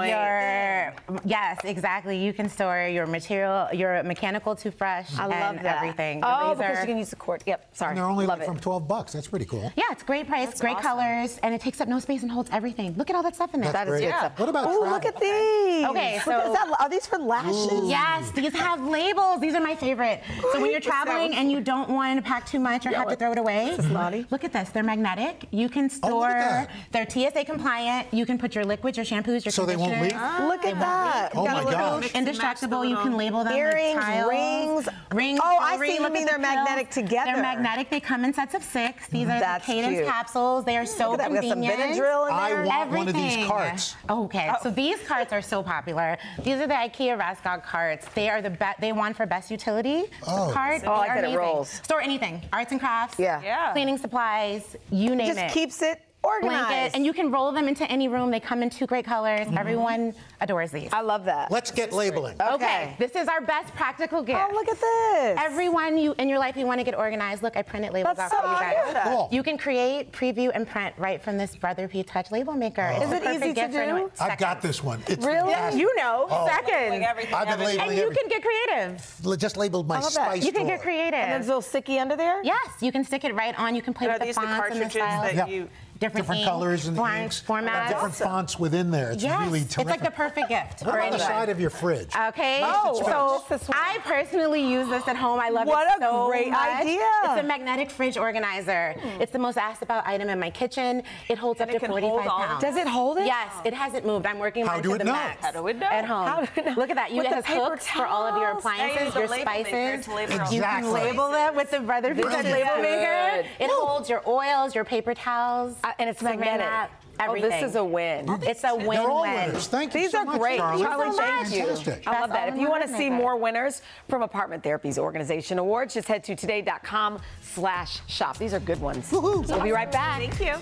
cleanable. 0.00 0.08
your, 0.08 1.20
yes, 1.24 1.58
exactly. 1.64 2.18
You 2.18 2.32
can 2.32 2.48
store 2.48 2.88
your 2.88 3.06
material, 3.06 3.68
your 3.72 4.02
mechanical 4.02 4.56
toothbrush, 4.56 5.16
I 5.18 5.24
and 5.28 5.58
that. 5.60 5.76
everything. 5.76 6.20
Your 6.20 6.28
Oh, 6.28 6.48
razor. 6.50 6.56
because 6.58 6.80
you 6.80 6.86
can 6.86 6.98
use 6.98 7.10
the 7.10 7.16
cord. 7.16 7.42
Yep, 7.46 7.76
sorry. 7.76 7.90
And 7.90 7.98
they're 7.98 8.04
only 8.06 8.26
love 8.26 8.38
like 8.40 8.48
it. 8.48 8.50
from 8.50 8.58
12 8.60 8.88
bucks. 8.88 9.12
That's 9.12 9.28
pretty 9.28 9.44
cool. 9.44 9.70
Yeah, 9.76 9.84
it's 9.90 10.02
great 10.02 10.26
price, 10.28 10.58
great 10.60 10.78
colors, 10.78 11.38
and 11.42 11.54
it 11.54 11.60
takes 11.60 11.80
up 11.80 11.88
no 11.88 11.98
space 12.00 12.22
and 12.22 12.30
holds 12.30 12.50
everything. 12.52 12.94
Look 12.96 13.10
at 13.10 13.16
all 13.16 13.22
that 13.22 13.34
stuff 13.34 13.54
in 13.54 13.60
there. 13.60 13.72
That's 13.72 13.86
That 13.88 13.94
is 13.94 14.00
great. 14.00 14.10
good 14.10 14.18
stuff. 14.18 14.38
What 14.38 14.48
about 14.48 14.66
Oh, 14.68 14.80
look 14.88 15.04
at 15.04 15.18
these. 15.20 15.84
Okay, 15.86 16.20
so 16.24 16.30
Look, 16.32 16.46
is 16.46 16.52
that- 16.52 16.76
are 16.80 16.88
these 16.88 17.06
for 17.06 17.18
lashes? 17.18 17.88
Yes, 17.88 18.30
these 18.32 18.52
have 18.54 18.80
labels. 18.82 19.40
These 19.40 19.54
are 19.54 19.60
my 19.60 19.74
favorite. 19.74 20.22
So 20.52 20.60
when 20.60 20.70
you're 20.70 20.80
traveling 20.80 21.34
and 21.34 21.50
you 21.50 21.60
don't 21.60 21.88
want 21.90 22.16
to 22.18 22.22
pack 22.22 22.46
too 22.46 22.58
much 22.60 22.86
or 22.86 22.90
Yeah, 22.90 22.98
have 23.00 23.08
to 23.08 23.16
throw 23.16 23.32
it 23.32 23.38
away, 23.38 23.70
This 23.76 23.86
is 23.86 23.90
naughty. 23.90 24.26
look 24.30 24.44
at 24.44 24.52
this. 24.52 24.68
They're 24.70 24.82
magnetic. 24.82 25.46
You 25.50 25.68
can 25.68 25.90
Oh, 26.02 26.08
look 26.08 26.12
store. 26.12 26.28
that. 26.30 26.70
they're 26.92 27.08
TSA 27.08 27.44
compliant. 27.44 28.08
You 28.12 28.26
can 28.26 28.38
put 28.38 28.54
your 28.54 28.64
liquids, 28.64 28.96
your 28.96 29.06
shampoos, 29.06 29.44
your 29.44 29.52
So 29.52 29.64
they 29.66 29.76
won't 29.76 29.92
conditioners. 29.92 30.12
leak? 30.12 30.40
Ah, 30.40 30.46
look 30.46 30.64
at 30.64 30.78
that. 30.78 31.34
leak. 31.34 31.38
Oh 31.38 31.44
Got 31.44 31.52
my 31.54 31.62
a 31.62 31.64
little 31.64 32.00
gosh. 32.00 32.14
Indestructible. 32.14 32.84
You 32.84 32.96
can 32.96 33.16
label 33.16 33.44
them. 33.44 33.54
Earrings, 33.54 33.96
with 33.96 34.04
tiles. 34.04 34.28
rings. 34.30 34.88
rings. 35.14 35.40
Oh, 35.42 35.58
I 35.60 35.78
see. 35.78 35.94
You 35.94 36.02
Look 36.02 36.12
mean 36.12 36.26
they're 36.26 36.34
the 36.36 36.42
magnetic 36.42 36.90
together. 36.90 37.32
They're 37.32 37.42
magnetic. 37.42 37.90
They 37.90 38.00
come 38.00 38.24
in 38.24 38.32
sets 38.32 38.54
of 38.54 38.62
six. 38.62 39.06
These 39.08 39.26
are 39.28 39.40
That's 39.40 39.66
the 39.66 39.72
Cadence 39.72 39.94
cute. 39.96 40.06
capsules. 40.06 40.64
They 40.64 40.76
are 40.76 40.86
so 40.86 41.12
Look 41.12 41.20
at 41.20 41.30
that. 41.30 41.30
We 41.30 41.36
got 41.36 41.48
some 41.48 41.62
convenient. 41.62 41.96
Benadryl 41.98 42.28
in 42.28 42.34
I 42.34 42.48
there. 42.50 42.64
want 42.64 42.90
one 42.90 43.08
of 43.08 43.14
these 43.14 43.46
carts. 43.46 43.96
Oh, 44.08 44.24
okay, 44.24 44.50
oh. 44.52 44.56
so 44.62 44.70
these 44.70 44.98
carts 45.06 45.32
are 45.32 45.42
so 45.42 45.62
popular. 45.62 46.16
These 46.42 46.56
are 46.60 46.66
the 46.66 46.74
IKEA 46.74 47.18
Raskog 47.18 47.62
carts. 47.64 48.06
They 48.14 48.28
are 48.28 48.40
the 48.42 48.50
best. 48.50 48.80
They 48.80 48.92
won 48.92 49.14
for 49.14 49.26
best 49.26 49.50
utility 49.50 50.04
Oh. 50.30 50.50
cart. 50.52 50.82
Oh, 50.86 50.92
I 50.92 51.08
They 51.08 51.08
like 51.08 51.14
that 51.22 51.30
it 51.32 51.36
rolls. 51.38 51.68
Store 51.84 52.00
anything, 52.00 52.42
arts 52.52 52.72
and 52.72 52.80
crafts. 52.80 53.18
Yeah. 53.18 53.40
Yeah. 53.42 53.72
Cleaning 53.72 53.98
supplies, 53.98 54.76
you 54.90 55.14
name 55.16 55.28
Just 55.28 55.38
it. 55.40 55.50
keeps 55.52 55.82
it 55.82 56.00
organized. 56.28 56.68
Blanket, 56.68 56.94
and 56.96 57.04
you 57.06 57.12
can 57.12 57.30
roll 57.30 57.52
them 57.52 57.68
into 57.68 57.90
any 57.90 58.08
room. 58.08 58.30
They 58.30 58.40
come 58.40 58.62
in 58.62 58.70
two 58.70 58.86
great 58.86 59.04
colors. 59.04 59.46
Mm-hmm. 59.46 59.58
Everyone 59.58 60.14
adores 60.40 60.70
these. 60.70 60.90
I 60.92 61.00
love 61.00 61.24
that. 61.24 61.50
Let's 61.50 61.70
get 61.70 61.92
labeling. 61.92 62.36
Okay, 62.40 62.94
this 62.98 63.14
is 63.16 63.28
our 63.28 63.40
best 63.40 63.74
practical 63.74 64.22
gift. 64.22 64.40
Oh, 64.40 64.54
look 64.54 64.68
at 64.68 64.80
this. 64.80 65.38
Everyone 65.44 65.96
you 65.98 66.14
in 66.18 66.28
your 66.28 66.38
life 66.38 66.56
you 66.56 66.66
want 66.66 66.80
to 66.80 66.84
get 66.84 66.94
organized. 66.96 67.42
Look, 67.42 67.56
I 67.56 67.62
printed 67.62 67.92
labels 67.92 68.16
That's 68.16 68.32
out 68.32 68.42
so 68.42 68.46
for 68.46 68.52
you 68.54 68.60
guys. 68.60 68.92
cute. 68.92 69.02
Cool. 69.04 69.28
You 69.32 69.42
can 69.42 69.58
create, 69.58 70.12
preview, 70.12 70.50
and 70.54 70.66
print 70.68 70.94
right 70.98 71.22
from 71.22 71.38
this 71.38 71.56
Brother 71.56 71.88
P 71.88 72.02
Touch 72.02 72.30
label 72.30 72.52
maker. 72.54 72.90
Oh. 72.94 72.96
It's 73.02 73.06
Is 73.06 73.12
it 73.12 73.24
easy 73.34 73.48
to 73.48 73.52
gift 73.54 73.74
for 73.74 73.84
do? 73.84 74.10
I've 74.20 74.38
got 74.38 74.60
this 74.62 74.82
one. 74.84 75.02
It's 75.08 75.24
Really? 75.24 75.52
fantastic. 75.52 75.80
You 75.80 75.96
know. 75.96 76.26
Oh. 76.30 76.46
Seconds. 76.46 76.90
Like 76.90 77.02
I've 77.02 77.16
been 77.16 77.26
everything. 77.26 77.32
labeling 77.58 77.80
And 77.80 77.96
you 77.96 78.02
everything. 78.04 78.28
can 78.28 78.28
get 78.28 78.42
creative. 78.42 79.20
L- 79.24 79.36
Just 79.36 79.56
labeled 79.56 79.88
my 79.88 79.96
I 79.96 80.00
love 80.00 80.14
that. 80.14 80.42
You 80.42 80.52
can 80.52 80.66
get 80.66 80.80
creative. 80.82 81.14
And 81.14 81.32
there's 81.32 81.46
a 81.46 81.48
little 81.48 81.62
sticky 81.62 81.98
under 81.98 82.16
there? 82.16 82.42
Yes, 82.44 82.68
you 82.80 82.92
can 82.92 83.04
stick 83.04 83.24
it 83.24 83.34
right 83.34 83.58
on. 83.58 83.74
You 83.74 83.82
can 83.82 83.94
play 83.94 84.06
And 84.08 84.14
with 84.14 84.22
are 84.22 84.24
the 84.24 84.26
these 84.26 84.34
the 84.36 84.40
fonts 84.42 84.70
and 84.70 84.80
the 84.80 84.98
cartridges 84.98 84.98
that 84.98 85.34
Yeah. 85.34 85.46
you 85.46 85.68
different, 86.00 86.24
Different 86.26 86.40
ink, 86.42 86.48
colors 86.48 86.86
and 86.86 86.96
font- 86.96 87.16
inks. 87.18 87.42
formats. 87.46 87.88
Different 87.88 88.14
fonts 88.14 88.58
within 88.58 88.90
there. 88.90 89.10
It's 89.10 89.22
yes, 89.22 89.40
really 89.46 89.60
it's 89.60 89.74
terrific. 89.74 89.90
like 89.90 90.02
the 90.04 90.10
perfect 90.10 90.48
gift 90.48 90.80
What 90.82 90.92
for 90.92 90.98
about 90.98 91.00
the 91.10 91.16
anyone. 91.16 91.20
side 91.20 91.48
of 91.48 91.60
your 91.60 91.70
fridge? 91.70 92.10
Okay. 92.28 92.60
Oh, 92.64 93.00
so 93.04 93.26
what's 93.26 93.48
this 93.48 93.68
one? 93.68 93.76
I 93.78 93.98
personally 94.04 94.62
use 94.62 94.88
this 94.88 95.06
at 95.08 95.16
home. 95.16 95.40
I 95.40 95.48
love 95.48 95.66
it. 95.66 95.70
What 95.70 95.86
a 95.98 96.00
so 96.00 96.28
great 96.28 96.50
much. 96.50 96.60
idea. 96.80 97.00
It's 97.24 97.40
a 97.40 97.42
magnetic 97.42 97.90
fridge 97.90 98.16
organizer. 98.16 98.94
Hmm. 98.98 99.20
It's 99.22 99.32
the 99.32 99.38
most 99.38 99.56
asked 99.58 99.82
about 99.82 100.06
item 100.06 100.28
in 100.28 100.38
my 100.38 100.50
kitchen. 100.50 101.02
It 101.28 101.38
holds 101.38 101.60
And 101.60 101.68
up 101.70 101.74
it 101.76 101.78
to 101.80 101.86
can 101.86 101.90
hold 101.90 102.02
45 102.02 102.48
pounds. 102.48 102.62
Does 102.62 102.76
it 102.76 102.86
hold 102.86 103.18
it? 103.18 103.26
Yes, 103.26 103.52
it 103.64 103.74
hasn't 103.74 104.06
moved. 104.06 104.26
I'm 104.26 104.38
working 104.38 104.66
How 104.66 104.74
mine 104.74 104.82
do 104.82 104.88
to 104.90 104.94
it 104.94 104.98
the 104.98 105.04
know? 105.04 105.12
max. 105.12 105.44
How 105.44 105.52
do 105.52 105.66
it 105.66 105.76
know? 105.78 105.86
At 105.86 106.04
home. 106.04 106.26
How 106.26 106.40
do 106.42 106.48
it 106.56 106.64
know? 106.66 106.72
Look 106.76 106.90
at 106.90 106.96
that. 106.96 107.10
You 107.10 107.18
With 107.18 107.26
it 107.32 107.44
the 107.44 107.52
hooks 107.54 107.86
for 107.88 108.06
all 108.06 108.24
of 108.26 108.36
your 108.40 108.50
towels. 108.60 108.64
Now 108.64 108.74
you 108.76 108.90
appliances, 108.92 109.14
your 109.14 109.28
spices. 109.28 110.04
to 110.06 110.14
label 110.14 110.32
it 110.34 110.40
on. 110.40 110.52
You 110.52 110.60
can 110.62 110.92
label 110.92 111.30
them 111.30 111.54
with 111.56 111.70
the 111.70 111.80
Brother 111.80 112.14
P 112.14 112.22
label 112.22 112.76
maker. 112.82 113.44
It 113.58 113.70
holds 113.70 114.08
your 114.08 114.22
oils, 114.28 114.74
your 114.74 114.84
paper 114.84 115.14
towels, 115.14 115.76
Uh, 115.88 115.92
and 115.98 116.10
it's 116.10 116.20
saran 116.20 116.38
magnetic. 116.38 116.66
wrap, 116.66 116.90
Oh, 117.20 117.34
this 117.40 117.62
is 117.64 117.74
a 117.74 117.84
win. 117.84 118.26
It's 118.42 118.62
a 118.62 118.76
win-win. 118.76 118.96
They're 118.98 119.08
all 119.08 119.22
winners. 119.22 119.66
Thank 119.66 119.94
you 119.94 120.02
These 120.02 120.12
so 120.12 120.18
are 120.18 120.24
much, 120.24 120.38
great. 120.38 120.60
Charli. 120.60 120.84
Charli, 120.84 121.16
thank 121.16 121.52
you. 121.52 121.66
Fantastic. 121.66 122.06
I 122.06 122.20
love 122.20 122.30
That's 122.30 122.46
that. 122.46 122.54
If 122.54 122.60
you 122.60 122.68
want 122.70 122.86
to 122.86 122.96
see 122.96 123.10
more 123.10 123.36
winners 123.36 123.82
from 124.08 124.22
Apartment 124.22 124.62
Therapy's 124.62 124.98
Organization 124.98 125.58
Awards, 125.58 125.94
just 125.94 126.06
head 126.06 126.22
to 126.24 126.36
today.com 126.36 127.18
slash 127.42 128.00
shop. 128.06 128.36
These 128.38 128.54
are 128.54 128.60
good 128.60 128.80
ones. 128.80 129.10
We'll 129.10 129.42
be 129.62 129.72
right 129.72 129.90
back. 129.90 130.20
Thank 130.20 130.40
you. 130.40 130.54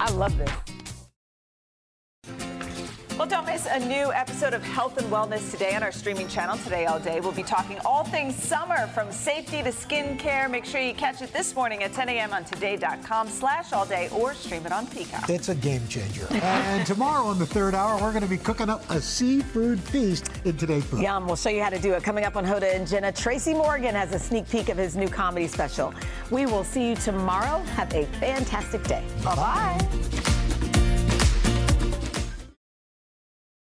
I 0.00 0.10
love 0.12 0.36
this. 0.38 0.50
Well, 3.16 3.26
don't 3.26 3.46
miss 3.46 3.64
a 3.64 3.78
new 3.78 4.12
episode 4.12 4.52
of 4.52 4.62
Health 4.62 4.98
and 4.98 5.10
Wellness 5.10 5.50
today 5.50 5.74
on 5.74 5.82
our 5.82 5.90
streaming 5.90 6.28
channel, 6.28 6.58
Today 6.58 6.84
All 6.84 7.00
Day. 7.00 7.18
We'll 7.20 7.32
be 7.32 7.42
talking 7.42 7.78
all 7.82 8.04
things 8.04 8.34
summer, 8.34 8.88
from 8.88 9.10
safety 9.10 9.62
to 9.62 9.70
skincare. 9.70 10.50
Make 10.50 10.66
sure 10.66 10.82
you 10.82 10.92
catch 10.92 11.22
it 11.22 11.32
this 11.32 11.54
morning 11.54 11.82
at 11.82 11.94
10 11.94 12.10
a.m. 12.10 12.34
on 12.34 12.44
today.com 12.44 13.28
slash 13.28 13.72
all 13.72 13.86
day 13.86 14.10
or 14.12 14.34
stream 14.34 14.66
it 14.66 14.72
on 14.72 14.86
Peacock. 14.88 15.30
It's 15.30 15.48
a 15.48 15.54
game 15.54 15.80
changer. 15.88 16.26
and 16.30 16.86
tomorrow 16.86 17.24
on 17.24 17.38
the 17.38 17.46
third 17.46 17.74
hour, 17.74 17.98
we're 18.02 18.12
going 18.12 18.22
to 18.22 18.28
be 18.28 18.36
cooking 18.36 18.68
up 18.68 18.88
a 18.90 19.00
seafood 19.00 19.80
feast 19.80 20.30
in 20.44 20.58
today's 20.58 20.84
food. 20.84 21.00
Yum. 21.00 21.24
We'll 21.26 21.36
show 21.36 21.48
you 21.48 21.62
how 21.62 21.70
to 21.70 21.78
do 21.78 21.94
it. 21.94 22.02
Coming 22.02 22.24
up 22.24 22.36
on 22.36 22.44
Hoda 22.44 22.74
and 22.74 22.86
Jenna, 22.86 23.12
Tracy 23.12 23.54
Morgan 23.54 23.94
has 23.94 24.12
a 24.14 24.18
sneak 24.18 24.46
peek 24.50 24.68
of 24.68 24.76
his 24.76 24.94
new 24.94 25.08
comedy 25.08 25.46
special. 25.46 25.94
We 26.30 26.44
will 26.44 26.64
see 26.64 26.90
you 26.90 26.96
tomorrow. 26.96 27.62
Have 27.76 27.94
a 27.94 28.04
fantastic 28.20 28.82
day. 28.84 29.02
Bye 29.24 29.36
bye. 29.36 30.35